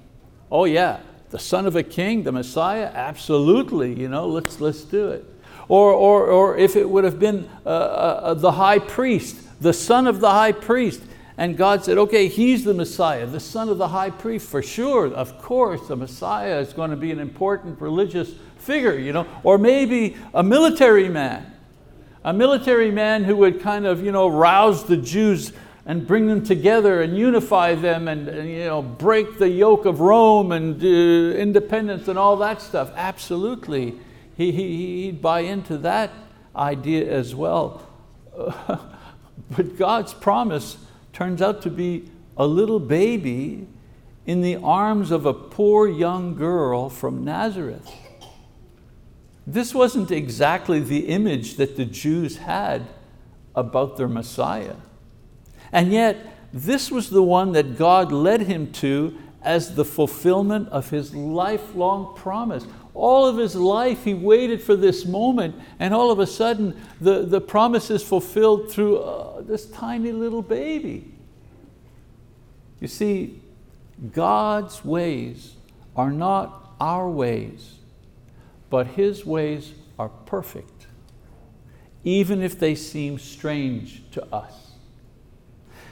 oh 0.50 0.66
yeah, 0.66 1.00
the 1.30 1.38
son 1.38 1.66
of 1.66 1.76
a 1.76 1.82
king, 1.82 2.24
the 2.24 2.32
Messiah, 2.32 2.90
absolutely, 2.92 3.98
you 3.98 4.08
know, 4.08 4.28
let's, 4.28 4.60
let's 4.60 4.82
do 4.82 5.08
it. 5.08 5.24
Or, 5.68 5.92
or, 5.92 6.26
or 6.26 6.56
if 6.56 6.76
it 6.76 6.88
would 6.88 7.04
have 7.04 7.18
been 7.18 7.48
uh, 7.64 7.68
uh, 7.68 8.34
the 8.34 8.52
high 8.52 8.78
priest, 8.78 9.36
the 9.62 9.72
son 9.72 10.06
of 10.06 10.20
the 10.20 10.30
high 10.30 10.52
priest, 10.52 11.02
and 11.36 11.56
God 11.56 11.84
said, 11.84 11.98
okay, 11.98 12.28
he's 12.28 12.64
the 12.64 12.74
Messiah, 12.74 13.26
the 13.26 13.40
son 13.40 13.68
of 13.68 13.78
the 13.78 13.88
high 13.88 14.10
priest, 14.10 14.48
for 14.48 14.62
sure, 14.62 15.12
of 15.12 15.38
course, 15.38 15.88
the 15.88 15.96
Messiah 15.96 16.60
is 16.60 16.72
going 16.72 16.90
to 16.90 16.96
be 16.96 17.10
an 17.10 17.18
important 17.18 17.80
religious 17.80 18.32
figure, 18.58 18.96
you 18.96 19.12
know, 19.12 19.26
or 19.42 19.58
maybe 19.58 20.16
a 20.32 20.42
military 20.42 21.08
man, 21.08 21.52
a 22.22 22.32
military 22.32 22.90
man 22.90 23.24
who 23.24 23.36
would 23.36 23.60
kind 23.60 23.84
of 23.84 24.04
you 24.04 24.12
know, 24.12 24.28
rouse 24.28 24.84
the 24.84 24.96
Jews 24.96 25.52
and 25.86 26.06
bring 26.06 26.28
them 26.28 26.44
together 26.44 27.02
and 27.02 27.16
unify 27.16 27.74
them 27.74 28.06
and, 28.06 28.28
and 28.28 28.48
you 28.48 28.64
know, 28.64 28.80
break 28.80 29.38
the 29.38 29.48
yoke 29.48 29.86
of 29.86 30.00
Rome 30.00 30.52
and 30.52 30.82
uh, 30.82 30.86
independence 30.86 32.06
and 32.08 32.18
all 32.18 32.36
that 32.36 32.62
stuff. 32.62 32.92
Absolutely 32.94 33.98
he, 34.36 34.52
he, 34.52 35.04
he'd 35.04 35.22
buy 35.22 35.40
into 35.40 35.78
that 35.78 36.10
idea 36.54 37.10
as 37.10 37.34
well. 37.34 37.86
but 38.36 39.76
God's 39.76 40.14
promise 40.14 40.76
turns 41.12 41.40
out 41.40 41.62
to 41.62 41.70
be 41.70 42.08
a 42.36 42.46
little 42.46 42.80
baby 42.80 43.66
in 44.26 44.40
the 44.40 44.56
arms 44.56 45.10
of 45.10 45.26
a 45.26 45.34
poor 45.34 45.88
young 45.88 46.34
girl 46.34 46.88
from 46.88 47.24
Nazareth. 47.24 47.90
This 49.46 49.74
wasn't 49.74 50.10
exactly 50.10 50.80
the 50.80 51.08
image 51.08 51.56
that 51.56 51.76
the 51.76 51.84
Jews 51.84 52.38
had 52.38 52.86
about 53.54 53.96
their 53.96 54.08
Messiah. 54.08 54.76
And 55.70 55.92
yet, 55.92 56.16
this 56.52 56.90
was 56.90 57.10
the 57.10 57.22
one 57.22 57.52
that 57.52 57.76
God 57.76 58.10
led 58.10 58.42
him 58.42 58.72
to 58.74 59.16
as 59.42 59.74
the 59.74 59.84
fulfillment 59.84 60.68
of 60.70 60.90
his 60.90 61.14
lifelong 61.14 62.16
promise. 62.16 62.66
All 62.94 63.26
of 63.26 63.36
his 63.36 63.56
life 63.56 64.04
he 64.04 64.14
waited 64.14 64.62
for 64.62 64.76
this 64.76 65.04
moment 65.04 65.56
and 65.80 65.92
all 65.92 66.12
of 66.12 66.20
a 66.20 66.26
sudden 66.26 66.80
the, 67.00 67.22
the 67.22 67.40
promise 67.40 67.90
is 67.90 68.02
fulfilled 68.04 68.70
through 68.70 68.98
uh, 68.98 69.42
this 69.42 69.66
tiny 69.66 70.12
little 70.12 70.42
baby. 70.42 71.12
You 72.80 72.88
see, 72.88 73.40
God's 74.12 74.84
ways 74.84 75.54
are 75.96 76.12
not 76.12 76.74
our 76.80 77.08
ways, 77.08 77.76
but 78.70 78.88
His 78.88 79.24
ways 79.24 79.72
are 79.98 80.08
perfect, 80.08 80.86
even 82.02 82.42
if 82.42 82.58
they 82.58 82.74
seem 82.74 83.18
strange 83.18 84.02
to 84.12 84.24
us. 84.34 84.72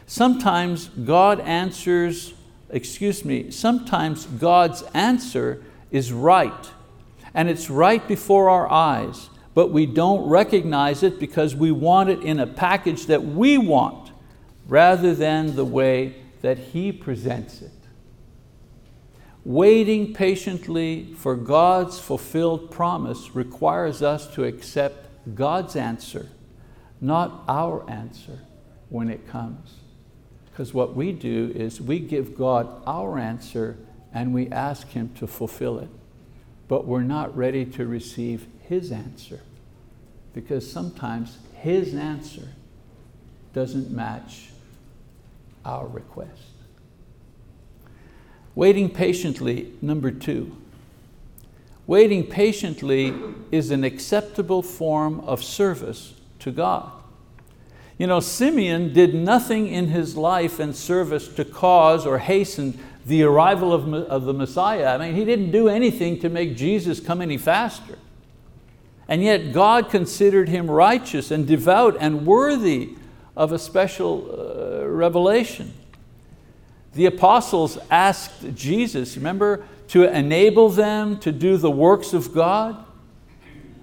Sometimes 0.07 0.89
God 0.89 1.41
answers, 1.41 2.35
excuse 2.69 3.25
me, 3.25 3.51
sometimes 3.51 4.27
God's 4.27 4.83
answer 4.93 5.63
is 5.91 6.13
right 6.13 6.71
and 7.35 7.49
it's 7.49 7.71
right 7.71 8.07
before 8.07 8.51
our 8.51 8.71
eyes, 8.71 9.31
but 9.55 9.71
we 9.71 9.87
don't 9.87 10.29
recognize 10.29 11.03
it 11.03 11.19
because 11.19 11.55
we 11.55 11.71
want 11.71 12.11
it 12.11 12.23
in 12.23 12.41
a 12.41 12.47
package 12.47 13.07
that 13.07 13.25
we 13.25 13.59
want 13.59 14.11
rather 14.67 15.15
than 15.15 15.57
the 15.57 15.65
way 15.65 16.15
that 16.41 16.59
He 16.59 16.93
presents 16.93 17.63
it. 17.63 17.71
Waiting 19.45 20.15
patiently 20.15 21.15
for 21.17 21.35
God's 21.35 21.99
fulfilled 21.99 22.71
promise 22.71 23.35
requires 23.35 24.03
us 24.03 24.33
to 24.35 24.45
accept 24.45 25.09
God's 25.35 25.75
answer, 25.75 26.29
not 27.01 27.43
our 27.49 27.89
answer 27.91 28.39
when 28.89 29.09
it 29.09 29.27
comes. 29.27 29.75
Because 30.51 30.73
what 30.73 30.95
we 30.95 31.13
do 31.13 31.51
is 31.55 31.81
we 31.81 31.99
give 31.99 32.37
God 32.37 32.83
our 32.87 33.19
answer 33.19 33.79
and 34.13 34.35
we 34.35 34.49
ask 34.51 34.89
Him 34.89 35.13
to 35.15 35.27
fulfill 35.27 35.79
it. 35.79 35.89
But 36.73 36.87
we're 36.87 37.03
not 37.03 37.37
ready 37.37 37.67
to 37.67 37.87
receive 37.87 38.47
His 38.63 38.91
answer 38.91 39.41
because 40.33 40.73
sometimes 40.73 41.37
His 41.53 41.95
answer 41.95 42.49
doesn't 43.53 43.91
match 43.91 44.49
our 45.67 45.87
request. 45.87 46.41
Waiting 48.55 48.89
patiently, 48.89 49.75
number 49.83 50.11
two. 50.11 50.57
Waiting 51.87 52.25
patiently 52.25 53.13
is 53.51 53.71
an 53.71 53.85
acceptable 53.85 54.63
form 54.63 55.21
of 55.21 55.45
service 55.45 56.15
to 56.39 56.51
God. 56.51 56.91
You 57.99 58.07
know, 58.07 58.21
Simeon 58.21 58.95
did 58.95 59.15
nothing 59.15 59.69
in 59.69 59.89
his 59.89 60.17
life 60.17 60.59
and 60.59 60.75
service 60.75 61.29
to 61.29 61.45
cause 61.45 62.07
or 62.07 62.17
hasten 62.17 62.81
the 63.05 63.23
arrival 63.23 63.73
of, 63.73 63.93
of 63.93 64.25
the 64.25 64.35
Messiah. 64.35 64.95
I 64.95 64.99
mean, 64.99 65.15
he 65.15 65.25
didn't 65.25 65.51
do 65.51 65.69
anything 65.69 66.21
to 66.21 66.29
make 66.29 66.57
Jesus 66.57 67.01
come 67.01 67.21
any 67.21 67.37
faster. 67.37 67.99
And 69.09 69.23
yet 69.23 69.53
God 69.53 69.91
considered 69.91 70.49
him 70.49 70.71
righteous 70.71 71.31
and 71.31 71.47
devout 71.47 71.97
and 72.01 72.25
worthy 72.25 72.97
of 73.37 73.53
a 73.53 73.59
special 73.59 74.29
uh, 74.31 74.87
revelation. 74.87 75.75
The 76.95 77.07
apostles 77.07 77.79
asked 77.91 78.55
Jesus, 78.55 79.17
remember, 79.17 79.65
to 79.89 80.05
enable 80.05 80.69
them 80.69 81.19
to 81.21 81.33
do 81.33 81.57
the 81.57 81.71
works 81.71 82.13
of 82.13 82.33
God. 82.33 82.85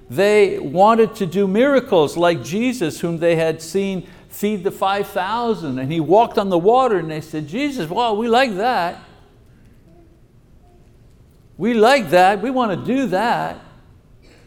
They 0.10 0.58
wanted 0.58 1.16
to 1.16 1.26
do 1.26 1.48
miracles 1.48 2.18
like 2.18 2.44
Jesus, 2.44 3.02
whom 3.02 3.18
they 3.18 3.36
had 3.36 3.62
seen 3.62 4.08
feed 4.30 4.64
the 4.64 4.72
5,000, 4.72 5.80
and 5.80 5.92
he 5.92 6.00
walked 6.00 6.38
on 6.38 6.50
the 6.50 6.58
water, 6.58 6.98
and 6.98 7.12
they 7.12 7.22
said, 7.22 7.48
Jesus, 7.48 7.90
well, 7.90 8.16
we 8.16 8.28
like 8.28 8.56
that. 8.56 9.00
We 11.60 11.74
like 11.74 12.12
that, 12.12 12.42
we 12.42 12.52
want 12.52 12.72
to 12.80 12.86
do 12.86 13.08
that. 13.08 13.60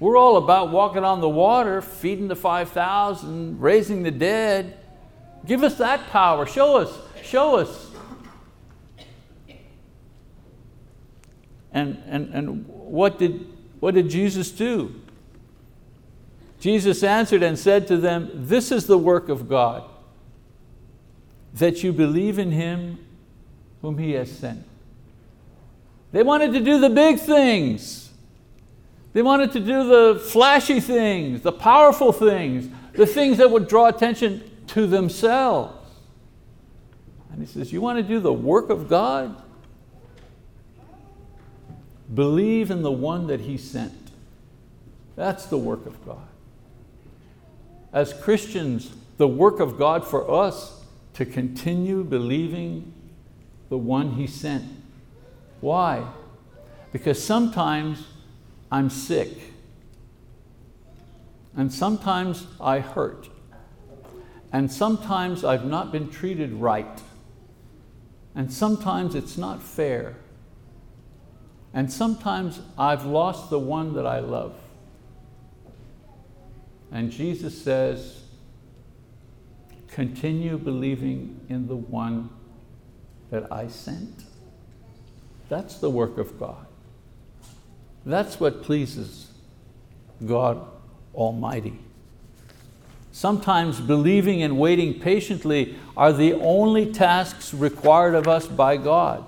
We're 0.00 0.16
all 0.16 0.38
about 0.38 0.71
walking 0.71 1.04
on 1.04 1.21
the 1.21 1.28
water, 1.28 1.83
feeding 1.83 2.26
the 2.26 2.35
5,000, 2.35 3.61
raising 3.61 4.02
the 4.02 4.11
dead. 4.11 4.78
Give 5.45 5.62
us 5.62 5.76
that 5.76 6.07
power, 6.07 6.47
show 6.47 6.78
us, 6.78 6.99
show 7.23 7.57
us. 7.57 7.90
And, 11.71 12.02
and, 12.07 12.33
and 12.33 12.66
what, 12.66 13.19
did, 13.19 13.47
what 13.78 13.92
did 13.92 14.09
Jesus 14.09 14.50
do? 14.50 14.95
Jesus 16.61 17.02
answered 17.02 17.42
and 17.42 17.59
said 17.59 17.87
to 17.88 17.99
them, 17.99 18.31
This 18.33 18.73
is 18.73 18.87
the 18.87 18.97
work 18.97 19.28
of 19.28 19.50
God, 19.50 19.85
that 21.52 21.83
you 21.83 21.92
believe 21.92 22.38
in 22.38 22.52
Him 22.52 23.04
whom 23.83 23.99
He 23.99 24.12
has 24.12 24.33
sent. 24.33 24.64
They 26.12 26.23
wanted 26.23 26.52
to 26.52 26.61
do 26.61 26.78
the 26.78 26.90
big 26.90 27.19
things. 27.19 28.11
They 29.12 29.23
wanted 29.23 29.52
to 29.52 29.61
do 29.61 29.87
the 29.87 30.21
flashy 30.21 30.81
things, 30.81 31.42
the 31.42 31.52
powerful 31.52 32.12
things, 32.12 32.69
the 32.95 33.07
things 33.07 33.38
that 33.38 33.50
would 33.50 33.69
draw 33.69 33.88
attention 33.88 34.42
to 34.69 34.87
themselves. 34.87 35.75
And 37.31 37.40
he 37.40 37.47
says, 37.47 37.73
You 37.73 37.81
want 37.81 37.99
to 37.99 38.02
do 38.02 38.21
the 38.21 38.33
work 38.33 38.71
of 38.71 38.88
God? 38.88 39.42
Believe 42.12 42.71
in 42.71 42.83
the 42.83 42.92
one 42.92 43.26
that 43.28 43.40
He 43.40 43.57
sent. 43.57 44.11
That's 45.16 45.47
the 45.47 45.57
work 45.57 45.87
of 45.87 46.04
God. 46.04 46.28
As 47.92 48.12
Christians, 48.12 48.95
the 49.16 49.28
work 49.28 49.61
of 49.61 49.79
God 49.79 50.07
for 50.07 50.31
us 50.31 50.83
to 51.14 51.25
continue 51.25 52.05
believing 52.05 52.92
the 53.68 53.79
one 53.79 54.12
He 54.12 54.27
sent. 54.27 54.64
Why? 55.62 56.07
Because 56.92 57.22
sometimes 57.22 58.07
I'm 58.70 58.90
sick, 58.90 59.31
and 61.57 61.72
sometimes 61.72 62.46
I 62.61 62.81
hurt, 62.81 63.29
and 64.53 64.70
sometimes 64.70 65.44
I've 65.44 65.64
not 65.64 65.92
been 65.92 66.11
treated 66.11 66.53
right, 66.53 67.01
and 68.35 68.53
sometimes 68.53 69.14
it's 69.14 69.38
not 69.38 69.62
fair. 69.62 70.16
And 71.72 71.90
sometimes 71.90 72.61
I've 72.77 73.07
lost 73.07 73.48
the 73.48 73.59
one 73.59 73.94
that 73.94 74.05
I 74.07 74.18
love. 74.18 74.55
And 76.90 77.11
Jesus 77.11 77.62
says, 77.62 78.25
continue 79.88 80.59
believing 80.59 81.40
in 81.48 81.68
the 81.68 81.77
one 81.77 82.31
that 83.31 83.51
I 83.51 83.68
sent. 83.68 84.25
That's 85.53 85.77
the 85.77 85.91
work 85.91 86.17
of 86.17 86.41
God. 86.41 86.65
That's 88.07 88.41
what 88.41 88.62
pleases 88.62 89.29
God 90.25 90.67
Almighty. 91.15 91.79
Sometimes 93.12 93.79
believing 93.79 94.43
and 94.43 94.59
waiting 94.59 94.99
patiently 94.99 95.77
are 95.95 96.11
the 96.11 96.33
only 96.33 96.91
tasks 96.91 97.53
required 97.53 98.15
of 98.15 98.29
us 98.29 98.47
by 98.47 98.79
God. 98.79 99.27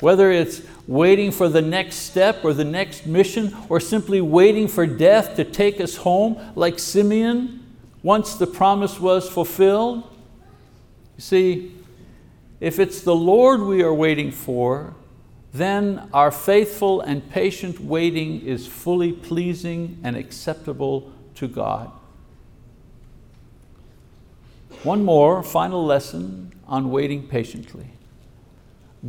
Whether 0.00 0.32
it's 0.32 0.62
waiting 0.88 1.30
for 1.30 1.48
the 1.48 1.62
next 1.62 1.98
step 1.98 2.44
or 2.44 2.52
the 2.52 2.64
next 2.64 3.06
mission, 3.06 3.56
or 3.68 3.78
simply 3.78 4.20
waiting 4.20 4.66
for 4.66 4.86
death 4.86 5.36
to 5.36 5.44
take 5.44 5.80
us 5.80 5.98
home, 5.98 6.36
like 6.56 6.80
Simeon, 6.80 7.64
once 8.02 8.34
the 8.34 8.48
promise 8.48 8.98
was 8.98 9.30
fulfilled. 9.30 10.02
You 11.16 11.22
see, 11.22 11.76
if 12.58 12.80
it's 12.80 13.02
the 13.02 13.14
Lord 13.14 13.60
we 13.60 13.84
are 13.84 13.94
waiting 13.94 14.32
for, 14.32 14.96
then 15.52 16.08
our 16.12 16.30
faithful 16.30 17.00
and 17.00 17.28
patient 17.30 17.80
waiting 17.80 18.40
is 18.42 18.66
fully 18.66 19.12
pleasing 19.12 19.98
and 20.04 20.16
acceptable 20.16 21.12
to 21.34 21.48
God. 21.48 21.90
One 24.82 25.04
more 25.04 25.42
final 25.42 25.84
lesson 25.84 26.52
on 26.66 26.90
waiting 26.90 27.26
patiently. 27.26 27.90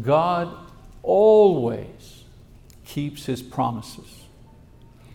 God 0.02 0.54
always 1.04 2.24
keeps 2.86 3.26
his 3.26 3.42
promises. 3.42 4.26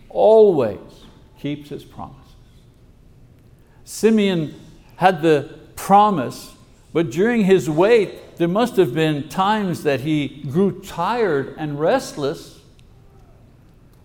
Always 0.09 0.79
keeps 1.37 1.69
his 1.69 1.83
promises. 1.83 2.23
Simeon 3.83 4.59
had 4.95 5.21
the 5.21 5.59
promise, 5.75 6.55
but 6.93 7.11
during 7.11 7.43
his 7.43 7.69
wait, 7.69 8.15
there 8.37 8.47
must 8.47 8.75
have 8.77 8.93
been 8.93 9.29
times 9.29 9.83
that 9.83 10.01
he 10.01 10.43
grew 10.49 10.81
tired 10.81 11.55
and 11.57 11.79
restless. 11.79 12.59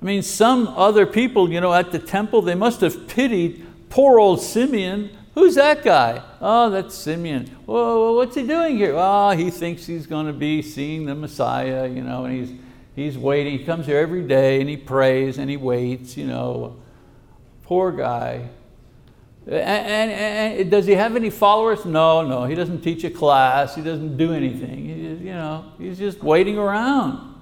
I 0.00 0.04
mean, 0.04 0.22
some 0.22 0.68
other 0.68 1.06
people 1.06 1.50
you 1.52 1.60
know, 1.60 1.72
at 1.72 1.92
the 1.92 1.98
temple, 1.98 2.42
they 2.42 2.54
must 2.54 2.80
have 2.80 3.08
pitied 3.08 3.66
poor 3.88 4.18
old 4.18 4.40
Simeon 4.40 5.10
Who's 5.34 5.54
that 5.54 5.82
guy? 5.82 6.22
Oh, 6.40 6.68
that's 6.68 6.94
Simeon. 6.94 7.46
Whoa, 7.64 8.14
what's 8.14 8.34
he 8.34 8.46
doing 8.46 8.76
here? 8.76 8.94
Oh, 8.96 9.30
he 9.30 9.50
thinks 9.50 9.86
he's 9.86 10.06
going 10.06 10.26
to 10.26 10.32
be 10.32 10.60
seeing 10.60 11.06
the 11.06 11.14
Messiah, 11.14 11.88
you 11.88 12.02
know, 12.02 12.26
and 12.26 12.34
he's, 12.34 12.52
he's 12.94 13.16
waiting. 13.16 13.58
He 13.58 13.64
comes 13.64 13.86
here 13.86 13.98
every 13.98 14.26
day 14.26 14.60
and 14.60 14.68
he 14.68 14.76
prays 14.76 15.38
and 15.38 15.48
he 15.48 15.56
waits, 15.56 16.18
you 16.18 16.26
know. 16.26 16.76
Poor 17.62 17.92
guy. 17.92 18.50
And, 19.46 19.54
and, 19.54 20.60
and, 20.60 20.70
does 20.70 20.86
he 20.86 20.92
have 20.92 21.16
any 21.16 21.30
followers? 21.30 21.84
No, 21.84 22.26
no. 22.26 22.44
He 22.44 22.54
doesn't 22.54 22.82
teach 22.82 23.02
a 23.02 23.10
class. 23.10 23.74
He 23.74 23.82
doesn't 23.82 24.16
do 24.16 24.32
anything. 24.32 24.84
He, 24.84 25.26
you 25.26 25.32
know, 25.32 25.72
he's 25.78 25.98
just 25.98 26.22
waiting 26.22 26.58
around. 26.58 27.34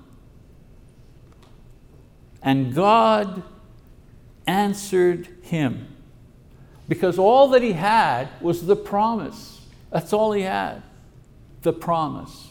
And 2.43 2.75
God 2.75 3.43
answered 4.47 5.29
him 5.43 5.95
because 6.89 7.19
all 7.19 7.49
that 7.49 7.63
he 7.63 7.73
had 7.73 8.29
was 8.41 8.67
the 8.67 8.77
promise. 8.77 9.61
That's 9.91 10.13
all 10.13 10.33
he 10.33 10.43
had, 10.43 10.83
the 11.63 11.73
promise. 11.73 12.49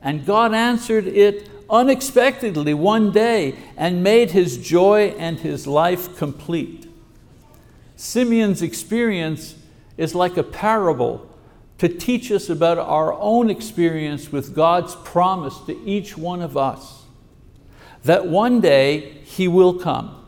And 0.00 0.24
God 0.24 0.54
answered 0.54 1.06
it 1.06 1.50
unexpectedly 1.68 2.74
one 2.74 3.10
day 3.10 3.56
and 3.76 4.02
made 4.02 4.30
his 4.30 4.58
joy 4.58 5.14
and 5.18 5.40
his 5.40 5.66
life 5.66 6.16
complete. 6.16 6.89
Simeon's 8.00 8.62
experience 8.62 9.56
is 9.98 10.14
like 10.14 10.38
a 10.38 10.42
parable 10.42 11.28
to 11.76 11.86
teach 11.86 12.32
us 12.32 12.48
about 12.48 12.78
our 12.78 13.12
own 13.12 13.50
experience 13.50 14.32
with 14.32 14.54
God's 14.54 14.94
promise 14.94 15.58
to 15.66 15.78
each 15.84 16.16
one 16.16 16.40
of 16.40 16.56
us. 16.56 17.02
That 18.04 18.26
one 18.26 18.62
day 18.62 19.18
He 19.24 19.48
will 19.48 19.78
come, 19.78 20.24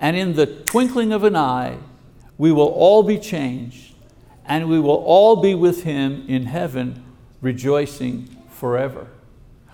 and 0.00 0.16
in 0.16 0.34
the 0.34 0.46
twinkling 0.46 1.12
of 1.12 1.22
an 1.22 1.36
eye, 1.36 1.78
we 2.36 2.50
will 2.50 2.66
all 2.66 3.04
be 3.04 3.16
changed 3.16 3.94
and 4.44 4.68
we 4.68 4.80
will 4.80 5.04
all 5.06 5.36
be 5.36 5.54
with 5.54 5.84
Him 5.84 6.24
in 6.26 6.46
heaven 6.46 7.04
rejoicing 7.40 8.26
forever. 8.50 9.06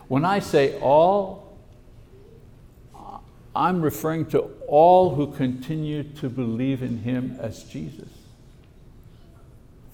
When 0.09 0.27
I 0.27 0.40
say 0.40 0.79
all, 0.81 1.48
I'm 3.59 3.83
referring 3.83 4.27
to 4.27 4.38
all 4.68 5.16
who 5.16 5.33
continue 5.33 6.05
to 6.05 6.29
believe 6.29 6.81
in 6.81 6.99
Him 6.99 7.37
as 7.40 7.64
Jesus. 7.64 8.09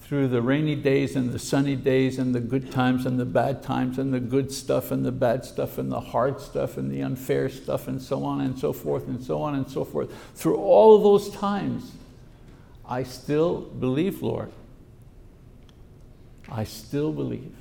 Through 0.01 0.27
the 0.27 0.43
rainy 0.43 0.75
days 0.75 1.15
and 1.15 1.31
the 1.31 1.39
sunny 1.39 1.75
days 1.75 2.19
and 2.19 2.35
the 2.35 2.39
good 2.39 2.71
times 2.71 3.07
and 3.07 3.19
the 3.19 3.25
bad 3.25 3.63
times 3.63 3.97
and 3.97 4.13
the 4.13 4.19
good 4.19 4.51
stuff 4.51 4.91
and 4.91 5.03
the 5.03 5.11
bad 5.11 5.43
stuff 5.43 5.79
and 5.79 5.91
the 5.91 5.99
hard 5.99 6.39
stuff 6.39 6.77
and 6.77 6.91
the 6.91 7.01
unfair 7.01 7.49
stuff 7.49 7.87
and 7.87 7.99
so 7.99 8.23
on 8.23 8.41
and 8.41 8.59
so 8.59 8.71
forth 8.71 9.07
and 9.07 9.23
so 9.23 9.41
on 9.41 9.55
and 9.55 9.67
so 9.67 9.83
forth. 9.83 10.13
Through 10.35 10.57
all 10.57 10.95
of 10.95 11.01
those 11.01 11.31
times, 11.31 11.91
I 12.87 13.01
still 13.01 13.61
believe, 13.61 14.21
Lord. 14.21 14.51
I 16.51 16.65
still 16.65 17.11
believe. 17.11 17.55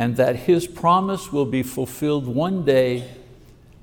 And 0.00 0.16
that 0.16 0.34
His 0.34 0.66
promise 0.66 1.30
will 1.30 1.44
be 1.44 1.62
fulfilled 1.62 2.26
one 2.26 2.64
day, 2.64 3.06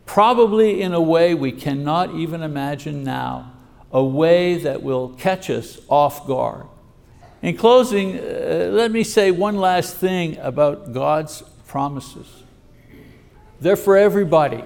probably 0.08 0.82
in 0.82 0.92
a 0.92 1.00
way 1.00 1.36
we 1.36 1.52
cannot 1.52 2.16
even 2.16 2.42
imagine 2.42 3.04
now, 3.04 3.54
a 3.92 4.04
way 4.04 4.56
that 4.56 4.82
will 4.82 5.10
catch 5.10 5.52
us 5.52 5.80
off 5.88 6.26
guard. 6.26 6.66
In 7.44 7.56
closing, 7.56 8.18
uh, 8.18 8.70
let 8.72 8.92
me 8.92 9.04
say 9.04 9.30
one 9.30 9.58
last 9.58 9.98
thing 9.98 10.38
about 10.40 10.92
God's 10.92 11.44
promises. 11.68 12.26
They're 13.62 13.76
for 13.76 13.96
everybody. 13.96 14.64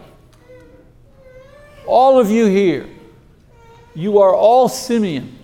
All 1.85 2.17
of 2.17 2.31
you 2.31 2.45
here, 2.45 2.87
you 3.93 4.19
are 4.19 4.33
all 4.33 4.69
Simeon. 4.69 5.37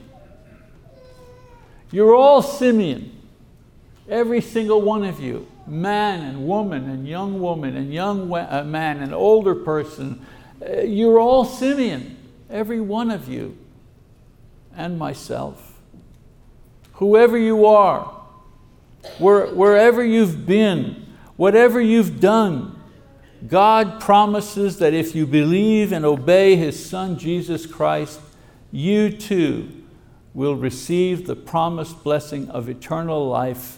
You're 1.91 2.15
all 2.15 2.41
Simeon, 2.41 3.11
every 4.07 4.39
single 4.39 4.81
one 4.81 5.03
of 5.03 5.19
you, 5.19 5.47
man 5.67 6.21
and 6.21 6.47
woman 6.47 6.89
and 6.89 7.07
young 7.07 7.39
woman 7.39 7.75
and 7.75 7.93
young 7.93 8.33
uh, 8.33 8.63
man 8.65 9.01
and 9.01 9.13
older 9.13 9.53
person. 9.53 10.25
Uh, 10.61 10.81
you're 10.81 11.19
all 11.19 11.45
Simeon, 11.45 12.17
every 12.49 12.79
one 12.79 13.11
of 13.11 13.27
you, 13.27 13.57
and 14.75 14.97
myself. 14.97 15.79
Whoever 16.93 17.37
you 17.37 17.65
are, 17.65 18.05
wherever 19.19 20.03
you've 20.03 20.45
been, 20.45 21.05
whatever 21.35 21.79
you've 21.79 22.19
done, 22.19 22.73
God 23.47 24.01
promises 24.01 24.79
that 24.79 24.93
if 24.93 25.13
you 25.13 25.27
believe 25.27 25.91
and 25.91 26.03
obey 26.03 26.55
His 26.55 26.83
Son 26.83 27.19
Jesus 27.19 27.67
Christ, 27.67 28.19
you 28.71 29.11
too 29.11 29.83
will 30.33 30.55
receive 30.55 31.27
the 31.27 31.35
promised 31.35 32.03
blessing 32.03 32.49
of 32.49 32.67
eternal 32.67 33.27
life 33.27 33.77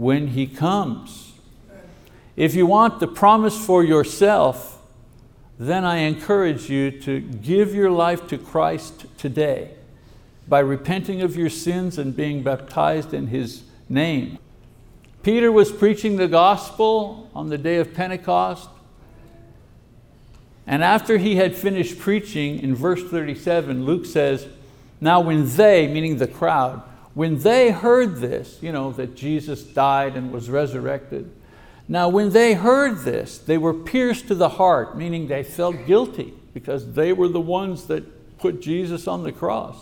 when 0.00 0.28
He 0.28 0.46
comes. 0.46 1.34
If 2.34 2.54
you 2.54 2.64
want 2.64 3.00
the 3.00 3.06
promise 3.06 3.66
for 3.66 3.84
yourself, 3.84 4.80
then 5.58 5.84
I 5.84 5.96
encourage 5.96 6.70
you 6.70 6.90
to 7.02 7.20
give 7.20 7.74
your 7.74 7.90
life 7.90 8.26
to 8.28 8.38
Christ 8.38 9.04
today 9.18 9.72
by 10.48 10.60
repenting 10.60 11.20
of 11.20 11.36
your 11.36 11.50
sins 11.50 11.98
and 11.98 12.16
being 12.16 12.42
baptized 12.42 13.12
in 13.12 13.26
His 13.26 13.62
name. 13.90 14.38
Peter 15.22 15.52
was 15.52 15.70
preaching 15.70 16.16
the 16.16 16.28
gospel 16.28 17.28
on 17.34 17.50
the 17.50 17.58
day 17.58 17.76
of 17.76 17.92
Pentecost, 17.92 18.70
and 20.66 20.82
after 20.82 21.18
he 21.18 21.36
had 21.36 21.54
finished 21.54 21.98
preaching, 21.98 22.58
in 22.60 22.74
verse 22.74 23.02
37, 23.02 23.84
Luke 23.84 24.06
says, 24.06 24.46
now 24.98 25.20
when 25.20 25.46
they, 25.56 25.86
meaning 25.88 26.16
the 26.16 26.26
crowd, 26.26 26.82
when 27.20 27.38
they 27.40 27.70
heard 27.70 28.16
this, 28.16 28.56
you 28.62 28.72
know, 28.72 28.92
that 28.92 29.14
Jesus 29.14 29.62
died 29.62 30.16
and 30.16 30.32
was 30.32 30.48
resurrected, 30.48 31.30
now 31.86 32.08
when 32.08 32.30
they 32.30 32.54
heard 32.54 33.00
this, 33.00 33.36
they 33.36 33.58
were 33.58 33.74
pierced 33.74 34.28
to 34.28 34.34
the 34.34 34.48
heart, 34.48 34.96
meaning 34.96 35.28
they 35.28 35.42
felt 35.42 35.84
guilty 35.86 36.32
because 36.54 36.94
they 36.94 37.12
were 37.12 37.28
the 37.28 37.38
ones 37.38 37.88
that 37.88 38.38
put 38.38 38.62
Jesus 38.62 39.06
on 39.06 39.22
the 39.22 39.32
cross. 39.32 39.76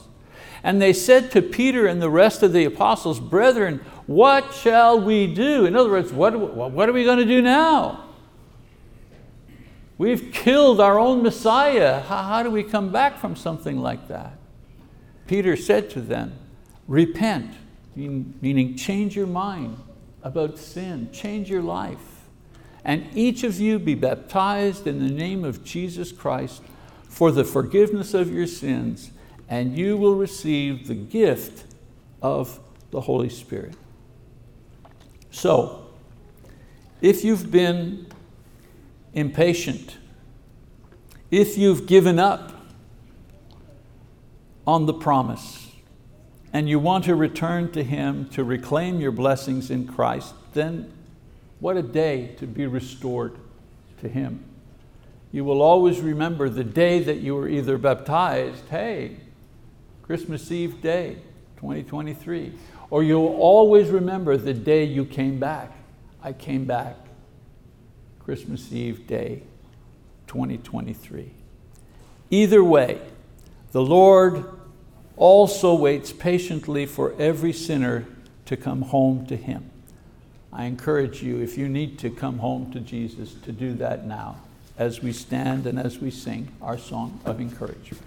And 0.65 0.83
they 0.83 0.93
said 0.93 1.31
to 1.31 1.41
Peter 1.41 1.87
and 1.87 2.03
the 2.03 2.11
rest 2.11 2.43
of 2.43 2.53
the 2.53 2.65
apostles, 2.65 3.21
brethren, 3.21 3.83
what 4.09 4.53
shall 4.53 5.01
we 5.01 5.33
do? 5.33 5.65
In 5.65 5.77
other 5.77 5.91
words, 5.91 6.13
what, 6.13 6.37
what 6.37 6.89
are 6.89 6.93
we 6.93 7.05
going 7.05 7.21
to 7.21 7.25
do 7.25 7.41
now? 7.41 8.05
We've 9.97 10.33
killed 10.33 10.81
our 10.81 10.99
own 10.99 11.23
Messiah. 11.23 12.01
How, 12.01 12.25
how 12.25 12.43
do 12.43 12.51
we 12.51 12.65
come 12.65 12.91
back 12.91 13.17
from 13.17 13.37
something 13.37 13.79
like 13.79 14.09
that? 14.09 14.37
Peter 15.29 15.55
said 15.55 15.89
to 15.91 16.01
them, 16.01 16.33
repent, 16.89 17.55
meaning 17.95 18.75
change 18.75 19.15
your 19.15 19.27
mind 19.27 19.77
about 20.23 20.59
sin, 20.59 21.11
change 21.13 21.49
your 21.49 21.63
life. 21.63 22.25
And 22.85 23.07
each 23.15 23.45
of 23.45 23.61
you 23.61 23.79
be 23.79 23.95
baptized 23.95 24.87
in 24.87 24.99
the 24.99 25.13
name 25.13 25.45
of 25.45 25.63
Jesus 25.63 26.11
Christ 26.11 26.63
for 27.09 27.31
the 27.31 27.45
forgiveness 27.45 28.15
of 28.15 28.33
your 28.33 28.47
sins, 28.47 29.11
and 29.49 29.77
you 29.77 29.97
will 29.97 30.15
receive 30.15 30.89
the 30.89 30.95
gift 30.95 31.65
of 32.23 32.59
the 32.91 33.03
Holy 33.03 33.29
Spirit. 33.29 33.75
So, 35.31 35.87
if 37.01 37.25
you've 37.25 37.51
been 37.51 38.07
impatient, 39.13 39.99
if 41.31 41.59
you've 41.59 41.87
given 41.87 42.19
up 42.19 42.53
on 44.67 44.87
the 44.87 44.95
promise 44.95 45.68
and 46.59 46.69
you 46.69 46.81
want 46.81 47.05
to 47.05 47.15
return 47.15 47.71
to 47.71 47.85
Him 47.85 48.29
to 48.31 48.43
reclaim 48.43 49.01
your 49.01 49.13
blessings 49.13 49.71
in 49.71 49.87
Christ, 49.87 50.35
then 50.55 50.93
what 51.61 51.77
a 51.77 51.83
day 51.83 52.35
to 52.39 52.49
be 52.49 52.67
restored 52.67 53.37
to 54.01 54.09
Him. 54.09 54.43
You 55.31 55.45
will 55.45 55.63
always 55.63 56.01
remember 56.01 56.49
the 56.49 56.65
day 56.65 56.99
that 57.05 57.19
you 57.19 57.37
were 57.37 57.49
either 57.49 57.79
baptized, 57.79 58.69
hey, 58.71 59.19
Christmas 60.03 60.51
Eve 60.51 60.83
day, 60.83 61.19
2023, 61.59 62.53
or 62.91 63.05
you'll 63.05 63.37
always 63.37 63.91
remember 63.91 64.37
the 64.37 64.53
day 64.53 64.83
you 64.83 65.05
came 65.05 65.39
back. 65.39 65.71
I 66.25 66.33
came 66.33 66.65
back, 66.65 66.97
Christmas 68.19 68.73
Eve 68.73 69.07
day, 69.07 69.43
2023. 70.27 71.31
Either 72.31 72.65
way, 72.65 73.01
the 73.71 73.81
Lord 73.81 74.58
also 75.19 75.75
waits 75.75 76.13
patiently 76.13 76.87
for 76.87 77.15
every 77.19 77.53
sinner 77.53 78.07
to 78.47 78.57
come 78.57 78.83
home 78.83 79.27
to 79.27 79.37
Him. 79.37 79.71
I 80.53 80.65
encourage 80.65 81.23
you, 81.23 81.41
if 81.41 81.59
you 81.59 81.69
need 81.69 81.99
to 81.99 82.11
come 82.11 82.39
home 82.39 82.73
to 82.73 82.81
Jesus, 82.81 83.35
to 83.43 83.53
do 83.53 83.75
that 83.75 84.07
now 84.07 84.37
as 84.79 85.03
we 85.03 85.13
stand 85.13 85.67
and 85.67 85.79
as 85.79 85.99
we 85.99 86.11
sing 86.11 86.49
our 86.63 86.79
song 86.79 87.21
of 87.25 87.41
encouragement. 87.41 88.03